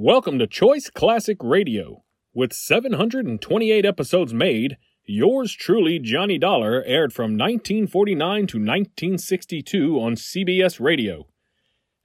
Welcome 0.00 0.38
to 0.38 0.46
Choice 0.46 0.90
Classic 0.90 1.38
Radio. 1.42 2.04
With 2.32 2.52
728 2.52 3.84
episodes 3.84 4.32
made, 4.32 4.76
yours 5.04 5.52
truly, 5.52 5.98
Johnny 5.98 6.38
Dollar, 6.38 6.84
aired 6.86 7.12
from 7.12 7.32
1949 7.32 8.46
to 8.46 8.58
1962 8.58 9.98
on 9.98 10.14
CBS 10.14 10.78
Radio. 10.78 11.26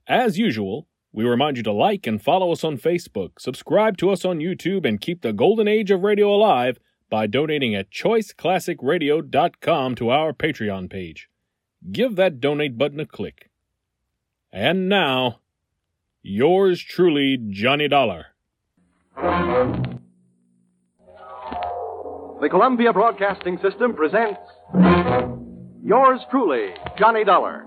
As 0.08 0.40
usual, 0.40 0.88
we 1.12 1.24
remind 1.24 1.56
you 1.56 1.62
to 1.62 1.72
like 1.72 2.08
and 2.08 2.20
follow 2.20 2.50
us 2.50 2.64
on 2.64 2.78
Facebook, 2.78 3.38
subscribe 3.38 3.96
to 3.98 4.10
us 4.10 4.24
on 4.24 4.40
YouTube, 4.40 4.84
and 4.84 5.00
keep 5.00 5.22
the 5.22 5.32
golden 5.32 5.68
age 5.68 5.92
of 5.92 6.02
radio 6.02 6.34
alive 6.34 6.80
by 7.08 7.28
donating 7.28 7.76
at 7.76 7.92
choiceclassicradio.com 7.92 9.94
to 9.94 10.10
our 10.10 10.32
Patreon 10.32 10.90
page. 10.90 11.28
Give 11.92 12.16
that 12.16 12.40
donate 12.40 12.76
button 12.76 12.98
a 12.98 13.06
click. 13.06 13.52
And 14.52 14.88
now, 14.88 15.38
yours 16.24 16.82
truly, 16.82 17.38
Johnny 17.50 17.86
Dollar. 17.86 18.26
The 22.40 22.48
Columbia 22.50 22.92
Broadcasting 22.92 23.58
System 23.62 23.94
presents 23.94 24.40
Yours 25.84 26.20
truly, 26.30 26.70
Johnny 26.98 27.24
Dollar. 27.24 27.66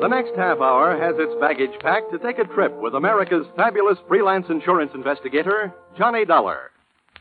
The 0.00 0.08
next 0.08 0.36
half 0.36 0.58
hour 0.58 0.96
has 0.96 1.16
its 1.18 1.34
baggage 1.40 1.78
packed 1.80 2.12
to 2.12 2.18
take 2.18 2.38
a 2.38 2.44
trip 2.54 2.72
with 2.80 2.94
America's 2.94 3.46
fabulous 3.56 3.98
freelance 4.08 4.46
insurance 4.48 4.92
investigator, 4.94 5.74
Johnny 5.96 6.24
Dollar. 6.24 6.70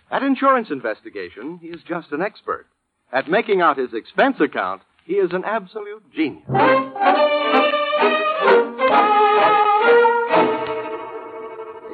At 0.10 0.24
insurance 0.24 0.70
investigation, 0.72 1.60
he 1.62 1.68
is 1.68 1.82
just 1.88 2.12
an 2.12 2.22
expert. 2.22 2.66
At 3.12 3.30
making 3.30 3.62
out 3.62 3.78
his 3.78 3.94
expense 3.94 4.38
account, 4.40 4.82
he 5.06 5.14
is 5.14 5.32
an 5.34 5.44
absolute 5.46 6.04
genius. 6.16 6.44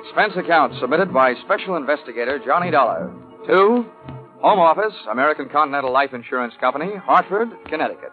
Expense 0.06 0.34
account 0.38 0.74
submitted 0.80 1.12
by 1.12 1.34
Special 1.44 1.76
Investigator 1.76 2.40
Johnny 2.46 2.70
Dollar. 2.70 3.12
To 3.48 3.86
Home 4.42 4.60
Office, 4.60 4.94
American 5.12 5.50
Continental 5.50 5.92
Life 5.92 6.14
Insurance 6.14 6.54
Company, 6.60 6.96
Hartford, 6.96 7.50
Connecticut. 7.66 8.12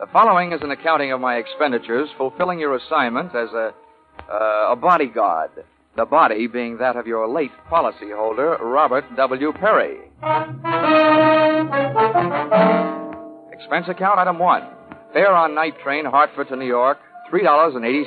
The 0.00 0.06
following 0.12 0.52
is 0.52 0.60
an 0.62 0.72
accounting 0.72 1.12
of 1.12 1.20
my 1.20 1.36
expenditures 1.36 2.08
fulfilling 2.18 2.58
your 2.58 2.74
assignment 2.74 3.34
as 3.34 3.50
a, 3.52 3.74
uh, 4.28 4.72
a 4.72 4.76
bodyguard. 4.76 5.50
The 5.96 6.04
body 6.04 6.46
being 6.46 6.78
that 6.78 6.96
of 6.96 7.06
your 7.06 7.28
late 7.28 7.50
policyholder, 7.70 8.60
Robert 8.60 9.04
W. 9.16 9.52
Perry. 9.52 9.98
Expense 13.52 13.86
account 13.88 14.18
item 14.18 14.38
one. 14.38 14.68
Fare 15.12 15.32
on 15.32 15.54
night 15.54 15.74
train 15.82 16.04
Hartford 16.04 16.48
to 16.48 16.56
New 16.56 16.66
York, 16.66 16.98
$3.80. 17.32 18.04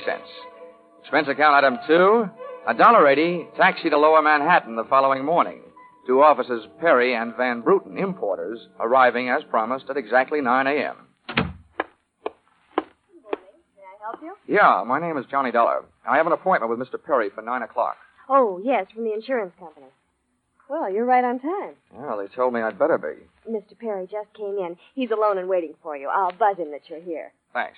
Expense 1.01 1.27
account 1.27 1.55
item 1.55 1.77
two. 1.87 2.29
A 2.65 2.73
dollar 2.73 3.05
eighty 3.09 3.45
taxi 3.57 3.89
to 3.89 3.97
Lower 3.97 4.21
Manhattan 4.21 4.77
the 4.77 4.85
following 4.85 5.25
morning. 5.25 5.59
Two 6.07 6.21
officers 6.23 6.63
Perry 6.79 7.13
and 7.13 7.35
Van 7.35 7.59
Bruten, 7.61 7.97
importers, 7.97 8.67
arriving 8.79 9.27
as 9.29 9.43
promised 9.49 9.89
at 9.89 9.97
exactly 9.97 10.39
9 10.39 10.67
a.m. 10.67 10.95
Good 11.27 11.35
morning. 13.21 13.51
May 13.75 13.83
I 13.83 13.97
help 14.01 14.21
you? 14.21 14.33
Yeah, 14.47 14.83
my 14.87 14.99
name 14.99 15.17
is 15.17 15.25
Johnny 15.29 15.51
Dollar. 15.51 15.83
I 16.09 16.17
have 16.17 16.27
an 16.27 16.33
appointment 16.33 16.69
with 16.69 16.79
Mr. 16.85 17.01
Perry 17.01 17.29
for 17.29 17.41
9 17.41 17.61
o'clock. 17.61 17.95
Oh, 18.29 18.59
yes, 18.63 18.87
from 18.93 19.05
the 19.05 19.13
insurance 19.13 19.53
company. 19.59 19.87
Well, 20.69 20.91
you're 20.91 21.05
right 21.05 21.23
on 21.23 21.39
time. 21.39 21.75
Well, 21.93 22.17
they 22.17 22.27
told 22.33 22.53
me 22.53 22.61
I'd 22.61 22.79
better 22.79 22.97
be. 22.97 23.51
Mr. 23.51 23.77
Perry 23.77 24.07
just 24.09 24.33
came 24.33 24.57
in. 24.57 24.77
He's 24.95 25.11
alone 25.11 25.37
and 25.37 25.47
waiting 25.47 25.73
for 25.81 25.95
you. 25.97 26.09
I'll 26.09 26.31
buzz 26.31 26.57
him 26.57 26.71
that 26.71 26.89
you're 26.89 27.01
here. 27.01 27.31
Thanks. 27.53 27.77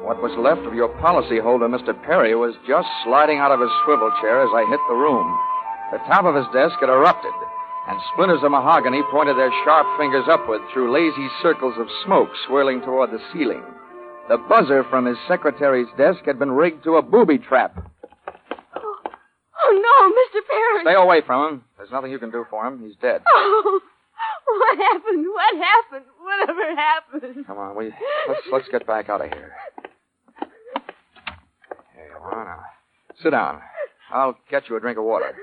What 0.00 0.18
was 0.22 0.34
left 0.40 0.66
of 0.66 0.74
your 0.74 0.88
policyholder, 0.98 1.70
Mr. 1.70 1.94
Perry, 2.04 2.34
was 2.34 2.54
just 2.66 2.88
sliding 3.04 3.38
out 3.38 3.52
of 3.52 3.60
his 3.60 3.70
swivel 3.84 4.10
chair 4.20 4.42
as 4.42 4.50
I 4.50 4.66
hit 4.66 4.80
the 4.88 4.98
room. 4.98 5.28
The 5.92 5.98
top 6.06 6.24
of 6.24 6.34
his 6.34 6.46
desk 6.52 6.78
had 6.80 6.88
erupted, 6.88 7.32
and 7.88 8.00
splinters 8.12 8.42
of 8.42 8.50
mahogany 8.50 9.02
pointed 9.10 9.36
their 9.36 9.50
sharp 9.64 9.86
fingers 9.98 10.24
upward 10.30 10.60
through 10.72 10.92
lazy 10.94 11.28
circles 11.42 11.74
of 11.78 11.88
smoke 12.04 12.30
swirling 12.46 12.80
toward 12.82 13.10
the 13.10 13.18
ceiling. 13.32 13.62
The 14.28 14.38
buzzer 14.38 14.84
from 14.84 15.06
his 15.06 15.18
secretary's 15.26 15.88
desk 15.98 16.20
had 16.26 16.38
been 16.38 16.52
rigged 16.52 16.84
to 16.84 16.96
a 16.96 17.02
booby 17.02 17.38
trap. 17.38 17.74
Oh, 18.76 18.96
oh 19.64 19.72
no, 19.74 20.38
Mr. 20.40 20.46
Perry. 20.46 20.82
Stay 20.82 21.02
away 21.02 21.22
from 21.26 21.48
him. 21.48 21.64
There's 21.76 21.90
nothing 21.90 22.12
you 22.12 22.18
can 22.20 22.30
do 22.30 22.44
for 22.48 22.64
him. 22.66 22.80
He's 22.80 22.94
dead. 23.02 23.22
Oh, 23.26 23.80
what 24.46 24.78
happened? 24.78 25.26
What 25.26 25.56
happened? 25.56 26.04
Whatever 26.22 26.76
happened? 26.76 27.46
Come 27.46 27.58
on, 27.58 27.76
we 27.76 27.92
let's 28.28 28.40
let's 28.52 28.68
get 28.68 28.86
back 28.86 29.08
out 29.08 29.24
of 29.24 29.32
here. 29.32 29.52
Here 31.94 32.06
you 32.06 32.16
are 32.22 32.44
now. 32.44 32.60
Sit 33.22 33.30
down. 33.30 33.60
I'll 34.12 34.36
get 34.50 34.68
you 34.68 34.76
a 34.76 34.80
drink 34.80 34.98
of 34.98 35.04
water. 35.04 35.34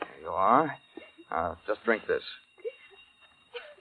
There 0.00 0.20
you 0.22 0.27
are. 0.38 0.70
Uh, 1.34 1.54
just 1.66 1.82
drink 1.84 2.06
this. 2.06 2.22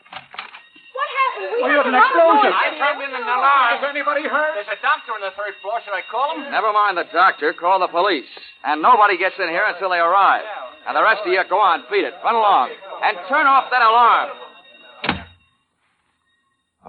What 0.10 1.10
happened? 1.14 1.54
We 1.54 1.62
Oh, 1.64 1.70
you 1.70 1.78
had 1.78 1.86
an 1.88 1.94
a 1.94 2.02
lot 2.02 2.10
of 2.10 2.18
explosion. 2.18 2.52
I 2.58 2.68
turned 2.82 3.02
in 3.06 3.14
an 3.14 3.24
alarm. 3.30 3.70
Is 3.78 3.86
anybody 3.86 4.24
hurt? 4.26 4.58
There's 4.58 4.74
a 4.74 4.82
doctor 4.82 5.14
on 5.14 5.22
the 5.22 5.32
third 5.38 5.54
floor. 5.62 5.78
Should 5.86 5.94
I 5.94 6.02
call 6.10 6.34
him? 6.34 6.50
Never 6.50 6.74
mind 6.74 6.98
the 6.98 7.06
doctor. 7.14 7.54
Call 7.54 7.80
the 7.80 7.88
police. 7.88 8.28
And 8.66 8.82
nobody 8.82 9.22
gets 9.22 9.38
in 9.38 9.48
here 9.54 9.64
until 9.70 9.94
they 9.94 10.02
arrive. 10.02 10.44
And 10.90 10.98
the 10.98 11.06
rest 11.06 11.22
of 11.22 11.32
you, 11.32 11.40
go 11.48 11.62
on, 11.62 11.86
beat 11.94 12.04
it. 12.04 12.18
Run 12.26 12.36
along. 12.36 12.74
And 13.06 13.14
turn 13.30 13.46
off 13.46 13.70
that 13.70 13.86
alarm. 13.86 14.30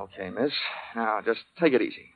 Okay, 0.09 0.31
miss. 0.31 0.53
Now, 0.97 1.21
just 1.21 1.45
take 1.61 1.75
it 1.75 1.83
easy. 1.83 2.09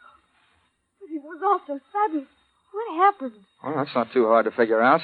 It 1.13 1.21
was 1.23 1.43
all 1.45 1.61
so 1.67 1.79
sudden. 1.93 2.27
What 2.73 2.89
happened? 2.97 3.37
Well, 3.63 3.77
that's 3.77 3.95
not 3.95 4.09
too 4.15 4.27
hard 4.27 4.47
to 4.47 4.53
figure 4.53 4.81
out. 4.81 5.03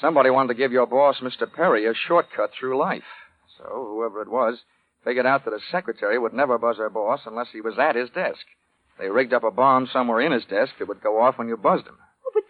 Somebody 0.00 0.30
wanted 0.30 0.48
to 0.48 0.54
give 0.54 0.72
your 0.72 0.86
boss, 0.86 1.16
Mr. 1.22 1.52
Perry, 1.52 1.86
a 1.86 1.92
shortcut 1.94 2.50
through 2.58 2.78
life. 2.78 3.02
So, 3.58 3.64
whoever 3.64 4.22
it 4.22 4.28
was, 4.30 4.58
figured 5.04 5.26
out 5.26 5.44
that 5.44 5.54
a 5.54 5.58
secretary 5.72 6.18
would 6.18 6.32
never 6.32 6.58
buzz 6.58 6.76
her 6.76 6.90
boss 6.90 7.20
unless 7.26 7.48
he 7.52 7.60
was 7.60 7.78
at 7.78 7.96
his 7.96 8.10
desk. 8.10 8.38
They 8.98 9.08
rigged 9.08 9.32
up 9.32 9.44
a 9.44 9.50
bomb 9.50 9.88
somewhere 9.92 10.20
in 10.20 10.32
his 10.32 10.44
desk 10.44 10.72
that 10.78 10.88
would 10.88 11.02
go 11.02 11.20
off 11.20 11.38
when 11.38 11.48
you 11.48 11.56
buzzed 11.56 11.86
him. 11.86 11.96
Oh, 11.98 12.30
but 12.34 12.42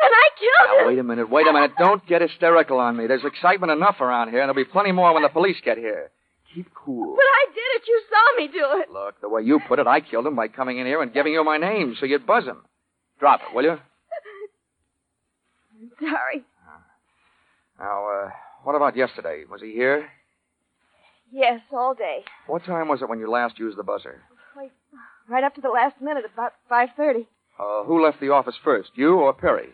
then 0.00 0.10
I 0.12 0.28
killed 0.38 0.68
Now, 0.78 0.82
him. 0.82 0.86
wait 0.88 0.98
a 0.98 1.02
minute, 1.02 1.30
wait 1.30 1.46
a 1.46 1.52
minute. 1.52 1.72
Don't 1.78 2.06
get 2.06 2.22
hysterical 2.22 2.78
on 2.78 2.96
me. 2.96 3.06
There's 3.06 3.24
excitement 3.24 3.72
enough 3.72 4.00
around 4.00 4.30
here, 4.30 4.40
and 4.40 4.48
there'll 4.48 4.64
be 4.64 4.70
plenty 4.70 4.92
more 4.92 5.12
when 5.12 5.22
the 5.22 5.28
police 5.28 5.56
get 5.64 5.76
here. 5.78 6.10
Keep 6.54 6.72
cool. 6.74 7.14
But 7.16 7.22
I 7.24 7.46
did 7.52 7.60
it. 7.82 7.82
You 7.88 8.02
saw 8.08 8.36
me 8.40 8.48
do 8.48 8.80
it. 8.80 8.90
Look, 8.90 9.20
the 9.20 9.28
way 9.28 9.42
you 9.42 9.60
put 9.68 9.78
it, 9.78 9.86
I 9.86 10.00
killed 10.00 10.26
him 10.26 10.36
by 10.36 10.48
coming 10.48 10.78
in 10.78 10.86
here 10.86 11.02
and 11.02 11.12
giving 11.12 11.32
you 11.34 11.44
my 11.44 11.58
name 11.58 11.94
so 12.00 12.06
you'd 12.06 12.26
buzz 12.26 12.44
him. 12.44 12.62
Drop 13.20 13.40
it, 13.42 13.54
will 13.54 13.64
you? 13.64 13.72
I'm 15.80 15.90
sorry. 16.00 16.44
Now, 17.78 18.06
uh, 18.06 18.30
what 18.64 18.74
about 18.74 18.96
yesterday? 18.96 19.44
Was 19.50 19.60
he 19.62 19.72
here? 19.72 20.08
Yes, 21.32 21.60
all 21.72 21.94
day. 21.94 22.24
What 22.46 22.64
time 22.64 22.88
was 22.88 23.02
it 23.02 23.08
when 23.08 23.18
you 23.18 23.30
last 23.30 23.58
used 23.58 23.76
the 23.78 23.82
buzzer? 23.82 24.20
Like, 24.56 24.72
right 25.28 25.44
up 25.44 25.54
to 25.56 25.60
the 25.60 25.68
last 25.68 26.00
minute, 26.00 26.24
about 26.32 26.54
5.30. 26.70 27.26
Uh, 27.58 27.84
who 27.84 28.02
left 28.02 28.20
the 28.20 28.30
office 28.30 28.54
first, 28.64 28.90
you 28.94 29.14
or 29.16 29.32
Perry? 29.32 29.68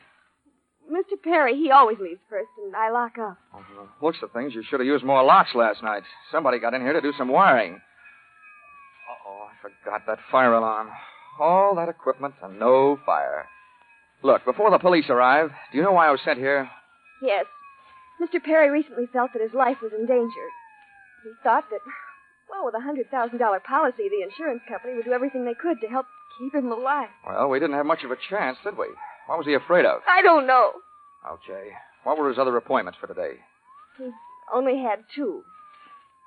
Mr. 0.91 1.21
Perry, 1.23 1.55
he 1.57 1.71
always 1.71 1.99
leaves 1.99 2.21
first, 2.29 2.49
and 2.63 2.75
I 2.77 2.91
lock 2.91 3.17
up. 3.19 3.39
Uh, 3.55 3.61
looks 4.03 4.19
of 4.23 4.33
things, 4.33 4.55
you 4.55 4.63
should 4.69 4.81
have 4.81 4.87
used 4.87 5.05
more 5.05 5.23
locks 5.23 5.55
last 5.55 5.83
night. 5.83 6.03
Somebody 6.31 6.59
got 6.59 6.75
in 6.75 6.83
here 6.83 6.93
to 6.93 7.01
do 7.01 7.13
some 7.17 7.29
wiring. 7.29 7.75
Uh-oh, 7.75 9.49
I 9.49 9.53
forgot 9.63 10.03
that 10.07 10.19
fire 10.31 10.53
alarm. 10.53 10.91
All 11.41 11.75
that 11.77 11.89
equipment 11.89 12.35
and 12.43 12.59
no 12.59 12.99
fire. 13.07 13.47
Look, 14.23 14.45
before 14.45 14.71
the 14.71 14.79
police 14.79 15.07
arrive, 15.09 15.51
do 15.73 15.79
you 15.79 15.85
know 15.85 15.93
why 15.93 16.09
I 16.09 16.11
was 16.11 16.21
sent 16.25 16.39
here? 16.39 16.69
Yes. 17.23 17.47
Mr. 18.21 18.43
Perry 18.43 18.71
recently 18.71 19.07
felt 19.13 19.33
that 19.33 19.43
his 19.43 19.55
life 19.55 19.79
was 19.83 19.93
in 19.93 20.07
danger. 20.07 20.47
He 21.25 21.31
thought 21.43 21.65
that, 21.71 21.81
well, 22.51 22.65
with 22.65 22.75
a 22.75 22.79
$100,000 22.79 23.09
policy, 23.65 24.09
the 24.09 24.23
insurance 24.23 24.63
company 24.69 24.95
would 24.95 25.05
do 25.05 25.13
everything 25.13 25.45
they 25.45 25.55
could 25.55 25.81
to 25.81 25.89
help 25.89 26.07
keep 26.39 26.55
him 26.55 26.71
alive. 26.71 27.09
Well, 27.27 27.49
we 27.49 27.59
didn't 27.59 27.77
have 27.77 27.87
much 27.87 28.05
of 28.05 28.11
a 28.11 28.17
chance, 28.29 28.59
did 28.63 28.77
we? 28.77 28.87
What 29.27 29.39
was 29.39 29.47
he 29.47 29.55
afraid 29.55 29.87
of? 29.87 30.01
I 30.09 30.23
don't 30.23 30.47
know. 30.47 30.73
Okay. 31.27 31.71
What 32.05 32.19
were 32.19 32.29
his 32.29 32.39
other 32.39 32.57
appointments 32.57 32.99
for 33.01 33.07
today? 33.07 33.41
He 33.99 34.11
only 34.53 34.83
had 34.83 35.05
two. 35.15 35.43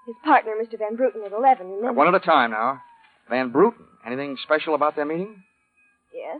His 0.07 0.15
partner, 0.23 0.53
Mr. 0.61 0.79
Van 0.79 0.95
Bruten, 0.95 1.21
at 1.25 1.31
11, 1.31 1.67
and 1.67 1.83
then... 1.83 1.95
One 1.95 2.07
at 2.07 2.15
a 2.15 2.19
time 2.19 2.51
now. 2.51 2.81
Van 3.29 3.51
Bruten. 3.51 3.85
Anything 4.05 4.37
special 4.41 4.73
about 4.73 4.95
their 4.95 5.05
meeting? 5.05 5.43
Yes. 6.13 6.39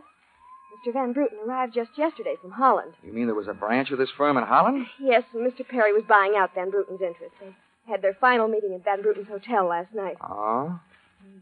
Mr. 0.86 0.92
Van 0.92 1.12
Bruten 1.12 1.38
arrived 1.46 1.74
just 1.74 1.90
yesterday 1.96 2.36
from 2.40 2.50
Holland. 2.52 2.92
You 3.02 3.12
mean 3.12 3.26
there 3.26 3.34
was 3.34 3.48
a 3.48 3.54
branch 3.54 3.90
of 3.90 3.98
this 3.98 4.10
firm 4.16 4.36
in 4.36 4.44
Holland? 4.44 4.86
Yes, 5.00 5.24
and 5.34 5.44
Mr. 5.50 5.66
Perry 5.66 5.92
was 5.92 6.04
buying 6.08 6.34
out 6.36 6.54
Van 6.54 6.70
Bruten's 6.70 7.00
interest. 7.00 7.34
They 7.40 7.54
Had 7.90 8.02
their 8.02 8.16
final 8.20 8.48
meeting 8.48 8.74
at 8.74 8.84
Van 8.84 9.02
Bruten's 9.02 9.28
hotel 9.28 9.66
last 9.66 9.92
night. 9.94 10.16
Oh? 10.22 10.78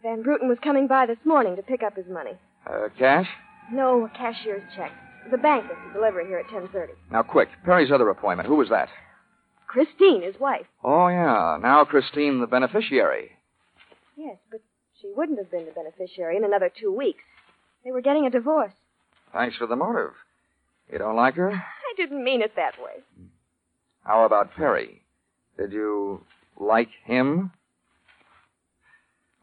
Van 0.03 0.23
Bruten 0.23 0.49
was 0.49 0.59
coming 0.63 0.87
by 0.87 1.07
this 1.07 1.19
morning 1.25 1.57
to 1.57 1.63
pick 1.63 1.83
up 1.83 1.97
his 1.97 2.07
money. 2.07 2.33
Uh, 2.67 2.89
cash? 2.99 3.27
No, 3.71 4.05
a 4.05 4.09
cashier's 4.17 4.63
check. 4.75 4.93
The 5.31 5.39
bank 5.39 5.65
is 5.65 5.77
to 5.89 5.93
deliver 5.93 6.25
here 6.25 6.39
at 6.39 6.47
10.30. 6.47 6.89
Now, 7.11 7.23
quick. 7.23 7.49
Perry's 7.65 7.91
other 7.91 8.09
appointment. 8.09 8.49
Who 8.49 8.55
was 8.57 8.69
that? 8.71 8.89
Christine, 9.67 10.23
his 10.23 10.39
wife. 10.41 10.67
Oh, 10.85 11.09
yeah. 11.09 11.59
Now 11.61 11.85
Christine, 11.85 12.41
the 12.41 12.47
beneficiary. 12.47 13.33
Yes, 14.17 14.37
but 14.51 14.61
she 15.03 15.11
wouldn't 15.15 15.39
have 15.39 15.51
been 15.51 15.67
the 15.67 15.73
beneficiary 15.73 16.37
in 16.37 16.45
another 16.45 16.71
two 16.81 16.93
weeks. 16.95 17.25
They 17.85 17.91
were 17.91 18.01
getting 18.01 18.25
a 18.25 18.31
divorce. 18.31 18.73
Thanks 19.37 19.57
for 19.57 19.67
the 19.67 19.77
motive. 19.77 20.13
You 20.91 20.99
don't 20.99 21.15
like 21.15 21.35
her? 21.35 21.53
I 21.53 21.93
didn't 21.97 22.25
mean 22.25 22.41
it 22.41 22.53
that 22.57 22.75
way. 22.83 23.03
How 24.03 24.25
about 24.25 24.55
Perry? 24.57 25.03
Did 25.59 25.73
you 25.73 26.23
like 26.59 26.89
him? 27.05 27.51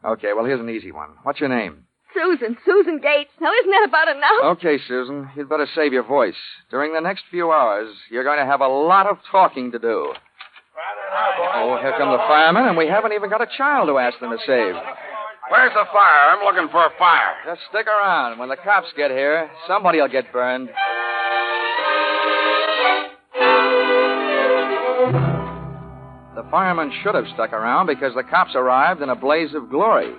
Okay, 0.04 0.32
well, 0.34 0.44
here's 0.44 0.60
an 0.60 0.68
easy 0.68 0.90
one. 0.90 1.10
What's 1.22 1.38
your 1.38 1.48
name? 1.48 1.86
Susan, 2.12 2.56
Susan 2.64 2.98
Gates. 2.98 3.30
Now, 3.40 3.50
isn't 3.60 3.70
that 3.70 3.86
about 3.88 4.08
enough? 4.08 4.56
Okay, 4.58 4.78
Susan, 4.86 5.30
you'd 5.36 5.48
better 5.48 5.68
save 5.74 5.92
your 5.92 6.04
voice. 6.04 6.34
During 6.70 6.92
the 6.92 7.00
next 7.00 7.24
few 7.30 7.52
hours, 7.52 7.94
you're 8.10 8.24
going 8.24 8.38
to 8.38 8.46
have 8.46 8.60
a 8.60 8.68
lot 8.68 9.06
of 9.06 9.18
talking 9.30 9.70
to 9.72 9.78
do. 9.78 10.12
Oh, 11.56 11.78
here 11.80 11.94
come 11.96 12.10
the 12.10 12.18
firemen, 12.18 12.66
and 12.66 12.76
we 12.76 12.88
haven't 12.88 13.12
even 13.12 13.30
got 13.30 13.42
a 13.42 13.48
child 13.56 13.88
to 13.88 13.98
ask 13.98 14.18
them 14.18 14.30
to 14.30 14.38
save. 14.44 14.74
Where's 15.50 15.72
the 15.74 15.84
fire? 15.92 16.30
I'm 16.32 16.44
looking 16.44 16.70
for 16.72 16.84
a 16.84 16.90
fire. 16.98 17.34
Just 17.44 17.60
stick 17.68 17.86
around. 17.86 18.38
When 18.38 18.48
the 18.48 18.56
cops 18.56 18.88
get 18.96 19.10
here, 19.10 19.50
somebody 19.68 20.00
will 20.00 20.08
get 20.08 20.32
burned. 20.32 20.70
The 26.34 26.44
firemen 26.50 26.92
should 27.02 27.14
have 27.14 27.26
stuck 27.34 27.52
around 27.52 27.86
because 27.86 28.14
the 28.14 28.22
cops 28.22 28.52
arrived 28.54 29.02
in 29.02 29.10
a 29.10 29.14
blaze 29.14 29.54
of 29.54 29.68
glory. 29.68 30.14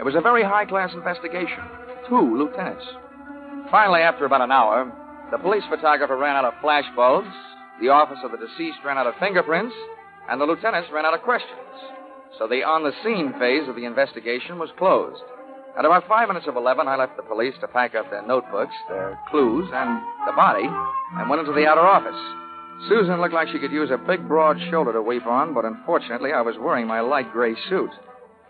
It 0.00 0.04
was 0.04 0.14
a 0.14 0.22
very 0.22 0.42
high 0.42 0.64
class 0.64 0.90
investigation. 0.94 1.60
Two 2.08 2.36
lieutenants. 2.38 2.84
Finally, 3.70 4.00
after 4.00 4.24
about 4.24 4.40
an 4.40 4.50
hour, 4.50 4.90
the 5.30 5.38
police 5.38 5.64
photographer 5.68 6.16
ran 6.16 6.36
out 6.36 6.46
of 6.46 6.54
flash 6.62 6.84
bulbs, 6.96 7.28
the 7.80 7.88
office 7.90 8.18
of 8.24 8.30
the 8.32 8.38
deceased 8.38 8.78
ran 8.84 8.96
out 8.96 9.06
of 9.06 9.14
fingerprints, 9.20 9.74
and 10.30 10.40
the 10.40 10.44
lieutenants 10.44 10.88
ran 10.92 11.04
out 11.04 11.14
of 11.14 11.20
questions. 11.20 11.58
So 12.38 12.48
the 12.48 12.64
on 12.64 12.82
the 12.82 12.92
scene 13.04 13.32
phase 13.38 13.68
of 13.68 13.76
the 13.76 13.84
investigation 13.84 14.58
was 14.58 14.70
closed. 14.78 15.22
At 15.78 15.84
about 15.84 16.08
five 16.08 16.28
minutes 16.28 16.46
of 16.48 16.56
eleven, 16.56 16.88
I 16.88 16.96
left 16.96 17.16
the 17.16 17.22
police 17.22 17.54
to 17.60 17.68
pack 17.68 17.94
up 17.94 18.10
their 18.10 18.26
notebooks, 18.26 18.74
their 18.88 19.18
clues, 19.30 19.68
and 19.72 20.02
the 20.26 20.32
body, 20.32 20.64
and 20.64 21.30
went 21.30 21.40
into 21.40 21.52
the 21.52 21.66
outer 21.66 21.80
office. 21.80 22.18
Susan 22.88 23.20
looked 23.20 23.34
like 23.34 23.48
she 23.48 23.58
could 23.58 23.70
use 23.70 23.90
a 23.90 23.96
big, 23.96 24.26
broad 24.26 24.58
shoulder 24.70 24.92
to 24.92 25.02
weep 25.02 25.26
on, 25.26 25.54
but 25.54 25.64
unfortunately, 25.64 26.32
I 26.32 26.42
was 26.42 26.56
wearing 26.58 26.86
my 26.86 27.00
light 27.00 27.32
gray 27.32 27.54
suit. 27.68 27.90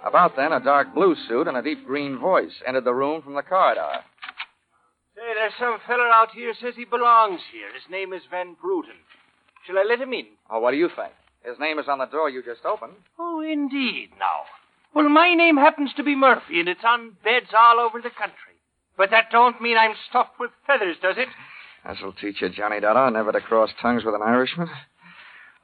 About 0.05 0.35
then, 0.37 0.53
a 0.53 0.61
dark 0.61 0.95
blue 0.95 1.15
suit 1.29 1.47
and 1.47 1.57
a 1.57 1.63
deep 1.63 1.87
green 1.87 2.19
voice 2.19 2.53
entered 2.67 2.85
the 2.85 2.95
room 2.95 3.23
from 3.23 3.35
the 3.35 3.43
corridor. 3.43 4.03
Say, 5.15 5.35
there's 5.35 5.53
some 5.61 5.79
feller 5.87 6.09
out 6.09 6.31
here 6.35 6.55
says 6.61 6.75
he 6.77 6.87
belongs 6.87 7.41
here. 7.53 7.69
His 7.75 7.89
name 7.91 8.13
is 8.13 8.23
Van 8.31 8.57
Bruten. 8.61 8.97
Shall 9.67 9.79
I 9.79 9.85
let 9.89 10.01
him 10.01 10.13
in? 10.13 10.27
Oh, 10.51 10.59
what 10.59 10.73
do 10.73 10.79
you 10.79 10.89
think? 10.89 11.13
His 11.45 11.59
name 11.59 11.79
is 11.79 11.87
on 11.89 11.99
the 11.99 12.07
door 12.07 12.31
you 12.31 12.43
just 12.43 12.65
opened. 12.65 12.95
Oh, 13.19 13.41
indeed, 13.41 14.11
now. 14.19 14.43
Well, 14.95 15.09
my 15.09 15.35
name 15.35 15.57
happens 15.57 15.91
to 15.97 16.03
be 16.05 16.15
Murphy, 16.15 16.61
and 16.61 16.69
it's 16.69 16.85
on 16.85 17.17
beds 17.25 17.49
all 17.57 17.81
over 17.81 18.01
the 18.01 18.11
country. 18.11 18.37
But 18.97 19.11
that 19.11 19.31
don't 19.33 19.61
mean 19.61 19.77
I'm 19.77 19.95
stuffed 20.09 20.39
with 20.39 20.51
feathers, 20.67 20.97
does 21.03 21.17
it? 21.19 21.29
This'll 21.87 22.13
teach 22.13 22.41
you, 22.43 22.51
Johnny 22.51 22.79
Dollar, 22.81 23.11
never 23.11 23.33
to 23.33 23.41
cross 23.41 23.71
tongues 23.81 24.05
with 24.05 24.15
an 24.15 24.23
Irishman. 24.23 24.69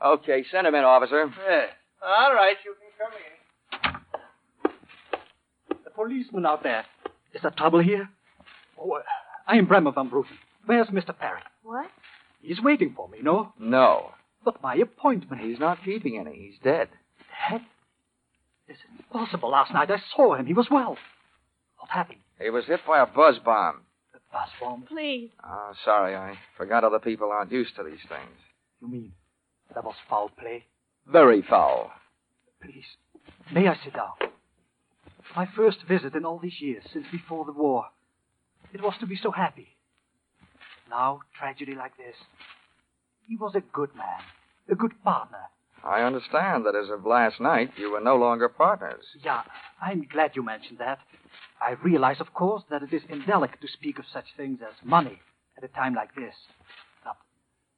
Okay, 0.04 0.44
send 0.50 0.66
him 0.66 0.74
in, 0.74 0.84
officer. 0.84 1.30
Yeah. 1.48 1.66
All 2.04 2.34
right, 2.34 2.56
you 2.64 2.74
can 2.74 2.90
come 2.98 3.12
in. 5.74 5.78
The 5.84 5.90
policeman 5.90 6.46
out 6.46 6.62
there. 6.62 6.84
Is 7.34 7.42
there 7.42 7.50
trouble 7.52 7.80
here? 7.80 8.08
Oh, 8.80 8.92
uh, 8.92 9.02
I 9.46 9.56
am 9.56 9.66
Bremer 9.66 9.92
van 9.92 10.08
Bruten. 10.08 10.38
Where's 10.66 10.88
Mr. 10.88 11.16
Perry? 11.16 11.40
What? 11.62 11.86
He's 12.40 12.60
waiting 12.62 12.94
for 12.96 13.08
me, 13.08 13.18
no? 13.22 13.52
No. 13.58 14.12
But 14.44 14.62
my 14.62 14.76
appointment. 14.76 15.42
He's 15.42 15.58
not 15.58 15.84
keeping 15.84 16.18
any. 16.18 16.36
He's 16.36 16.58
dead. 16.62 16.88
dead. 17.50 17.60
This 18.66 18.76
is 18.76 18.82
impossible. 18.98 19.50
Last 19.50 19.72
night 19.72 19.90
I 19.90 19.98
saw 20.14 20.34
him. 20.34 20.46
He 20.46 20.54
was 20.54 20.68
well. 20.70 20.96
What 21.78 21.90
happened? 21.90 22.20
He 22.40 22.50
was 22.50 22.64
hit 22.66 22.80
by 22.86 23.00
a 23.00 23.06
buzz 23.06 23.38
bomb. 23.44 23.82
The 24.12 24.20
bus 24.32 24.48
bomb? 24.60 24.82
Please. 24.82 25.30
Oh, 25.44 25.72
sorry. 25.84 26.14
I 26.14 26.34
forgot 26.56 26.84
other 26.84 26.98
people 26.98 27.30
aren't 27.30 27.52
used 27.52 27.76
to 27.76 27.82
these 27.82 28.02
things. 28.08 28.38
You 28.80 28.88
mean 28.88 29.12
that 29.74 29.84
was 29.84 29.94
foul 30.08 30.30
play? 30.38 30.64
Very 31.10 31.42
foul. 31.42 31.90
Please, 32.62 32.84
may 33.52 33.68
I 33.68 33.76
sit 33.84 33.94
down? 33.94 34.30
My 35.36 35.46
first 35.54 35.78
visit 35.86 36.14
in 36.14 36.24
all 36.24 36.38
these 36.38 36.60
years, 36.60 36.82
since 36.92 37.06
before 37.12 37.44
the 37.44 37.52
war. 37.52 37.86
It 38.72 38.82
was 38.82 38.94
to 39.00 39.06
be 39.06 39.16
so 39.16 39.30
happy. 39.30 39.68
Now, 40.90 41.20
tragedy 41.38 41.74
like 41.74 41.96
this. 41.96 42.16
He 43.28 43.36
was 43.36 43.54
a 43.54 43.60
good 43.60 43.94
man, 43.94 44.22
a 44.70 44.74
good 44.74 45.02
partner. 45.04 45.50
I 45.84 46.00
understand 46.00 46.64
that 46.64 46.74
as 46.74 46.88
of 46.88 47.04
last 47.04 47.40
night, 47.40 47.70
you 47.76 47.90
were 47.90 48.00
no 48.00 48.16
longer 48.16 48.48
partners. 48.48 49.04
Yeah, 49.22 49.42
I'm 49.80 50.06
glad 50.10 50.34
you 50.34 50.42
mentioned 50.42 50.78
that. 50.78 50.98
I 51.60 51.72
realize, 51.84 52.20
of 52.20 52.32
course, 52.32 52.62
that 52.70 52.82
it 52.82 52.92
is 52.92 53.02
indelicate 53.08 53.60
to 53.60 53.68
speak 53.68 53.98
of 53.98 54.06
such 54.12 54.24
things 54.36 54.60
as 54.62 54.74
money 54.82 55.20
at 55.56 55.64
a 55.64 55.68
time 55.68 55.94
like 55.94 56.14
this. 56.14 56.34
But 57.04 57.16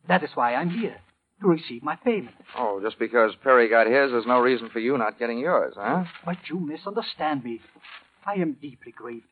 that 0.07 0.23
is 0.23 0.31
why 0.35 0.55
I'm 0.55 0.71
here, 0.71 0.99
to 1.41 1.49
receive 1.49 1.83
my 1.83 1.97
payment. 1.97 2.37
Oh, 2.57 2.81
just 2.81 2.99
because 2.99 3.33
Perry 3.43 3.69
got 3.69 3.87
his, 3.87 4.13
there's 4.13 4.27
no 4.27 4.39
reason 4.39 4.71
for 4.71 4.79
you 4.79 4.97
not 4.97 5.19
getting 5.19 5.39
yours, 5.39 5.75
huh? 5.77 6.05
But 6.25 6.37
you 6.49 6.61
misunderstand 6.61 7.43
me. 7.43 7.61
I 8.25 8.35
am 8.35 8.57
deeply 8.61 8.93
grieved. 8.93 9.27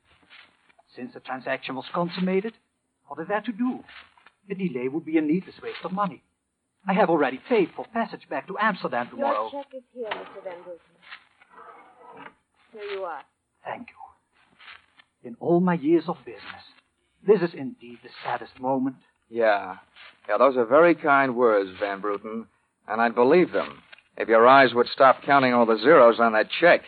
Since 0.97 1.15
the 1.15 1.21
transaction 1.21 1.77
was 1.77 1.85
consummated, 1.95 2.55
what 3.07 3.21
is 3.21 3.29
there 3.29 3.43
to 3.43 3.53
do? 3.53 3.85
A 4.51 4.55
delay 4.55 4.89
would 4.89 5.05
be 5.05 5.19
a 5.19 5.21
needless 5.21 5.57
waste 5.63 5.85
of 5.85 5.93
money. 5.93 6.23
I 6.87 6.95
have 6.95 7.11
already 7.11 7.41
paid 7.49 7.71
for 7.77 7.85
passage 7.93 8.29
back 8.31 8.47
to 8.49 8.57
Amsterdam 8.59 9.09
tomorrow. 9.11 9.51
Your 9.53 9.63
check 9.63 9.75
is 9.75 9.83
here, 9.93 10.09
Mr. 10.09 10.43
Van 10.45 10.63
Bruten. 10.63 10.81
Here 12.73 12.83
you 12.99 13.05
are. 13.05 13.23
Thank 13.65 13.89
you. 13.89 15.29
In 15.29 15.37
all 15.41 15.61
my 15.61 15.75
years 15.75 16.05
of 16.07 16.17
business, 16.25 16.65
this 17.27 17.43
is 17.43 17.55
indeed 17.55 17.99
the 18.03 18.09
saddest 18.25 18.59
moment. 18.61 18.97
Yeah. 19.29 19.77
Yeah, 20.29 20.39
those 20.39 20.57
are 20.57 20.65
very 20.65 20.95
kind 20.95 21.37
words, 21.37 21.71
Van 21.81 22.01
Bruten, 22.01 22.47
and 22.87 23.01
I'd 23.01 23.15
believe 23.15 23.53
them 23.53 23.83
if 24.17 24.29
your 24.29 24.47
eyes 24.47 24.73
would 24.73 24.89
stop 24.93 25.23
counting 25.25 25.53
all 25.53 25.67
the 25.67 25.79
zeros 25.79 26.21
on 26.21 26.33
that 26.33 26.49
check. 26.61 26.81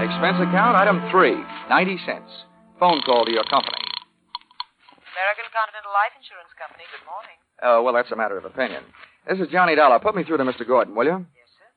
Expense 0.00 0.38
account, 0.40 0.76
item 0.76 1.10
three, 1.10 1.36
90 1.68 1.98
cents. 2.06 2.30
Phone 2.80 3.04
call 3.04 3.28
to 3.28 3.30
your 3.30 3.44
company. 3.44 3.76
American 5.12 5.52
Continental 5.52 5.92
Life 5.92 6.16
Insurance 6.16 6.48
Company. 6.56 6.88
Good 6.88 7.04
morning. 7.04 7.36
Oh, 7.60 7.84
well, 7.84 7.92
that's 7.92 8.08
a 8.08 8.16
matter 8.16 8.40
of 8.40 8.48
opinion. 8.48 8.80
This 9.28 9.36
is 9.36 9.52
Johnny 9.52 9.76
Dollar. 9.76 10.00
Put 10.00 10.16
me 10.16 10.24
through 10.24 10.40
to 10.40 10.48
Mr. 10.48 10.64
Gordon, 10.64 10.96
will 10.96 11.04
you? 11.04 11.20
Yes, 11.36 11.50
sir. 11.60 11.68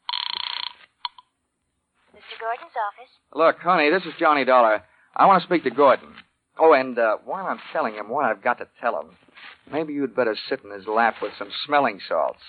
Mr. 2.16 2.40
Gordon's 2.40 2.72
office. 2.72 3.12
Look, 3.36 3.60
honey, 3.60 3.92
this 3.92 4.08
is 4.08 4.16
Johnny 4.16 4.48
Dollar. 4.48 4.80
I 5.12 5.28
want 5.28 5.44
to 5.44 5.48
speak 5.48 5.68
to 5.68 5.76
Gordon. 5.76 6.16
Oh, 6.56 6.72
and 6.72 6.96
uh, 6.96 7.20
while 7.28 7.52
I'm 7.52 7.60
telling 7.76 8.00
him 8.00 8.08
what 8.08 8.24
I've 8.24 8.40
got 8.40 8.64
to 8.64 8.68
tell 8.80 8.96
him, 8.96 9.20
maybe 9.68 9.92
you'd 9.92 10.16
better 10.16 10.40
sit 10.48 10.64
in 10.64 10.72
his 10.72 10.88
lap 10.88 11.20
with 11.20 11.36
some 11.36 11.52
smelling 11.68 12.00
salts. 12.08 12.40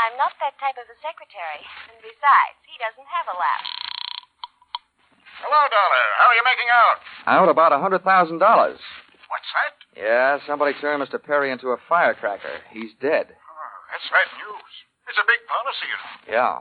I'm 0.00 0.16
not 0.16 0.32
that 0.40 0.56
type 0.56 0.80
of 0.80 0.88
a 0.88 0.96
secretary. 1.04 1.60
And 1.92 2.00
besides, 2.00 2.56
he 2.64 2.80
doesn't 2.80 3.04
have 3.12 3.28
a 3.28 3.36
lap. 3.36 3.60
Hello, 5.40 5.62
Dollar. 5.72 6.04
How 6.20 6.26
are 6.28 6.36
you 6.36 6.44
making 6.44 6.68
out? 6.68 6.96
Out 7.26 7.48
about 7.48 7.72
a 7.72 7.80
$100,000. 7.80 8.00
What's 8.00 9.50
that? 9.56 9.74
Yeah, 9.96 10.38
somebody 10.46 10.74
turned 10.80 11.02
Mr. 11.02 11.22
Perry 11.22 11.50
into 11.50 11.72
a 11.72 11.78
firecracker. 11.88 12.60
He's 12.70 12.92
dead. 13.00 13.32
Oh, 13.32 13.74
that's 13.90 14.08
bad 14.12 14.28
news. 14.36 14.72
It's 15.08 15.18
a 15.18 15.26
big 15.26 15.42
policy, 15.48 15.86
you 15.88 15.98
know. 15.98 16.14
Yeah. 16.28 16.56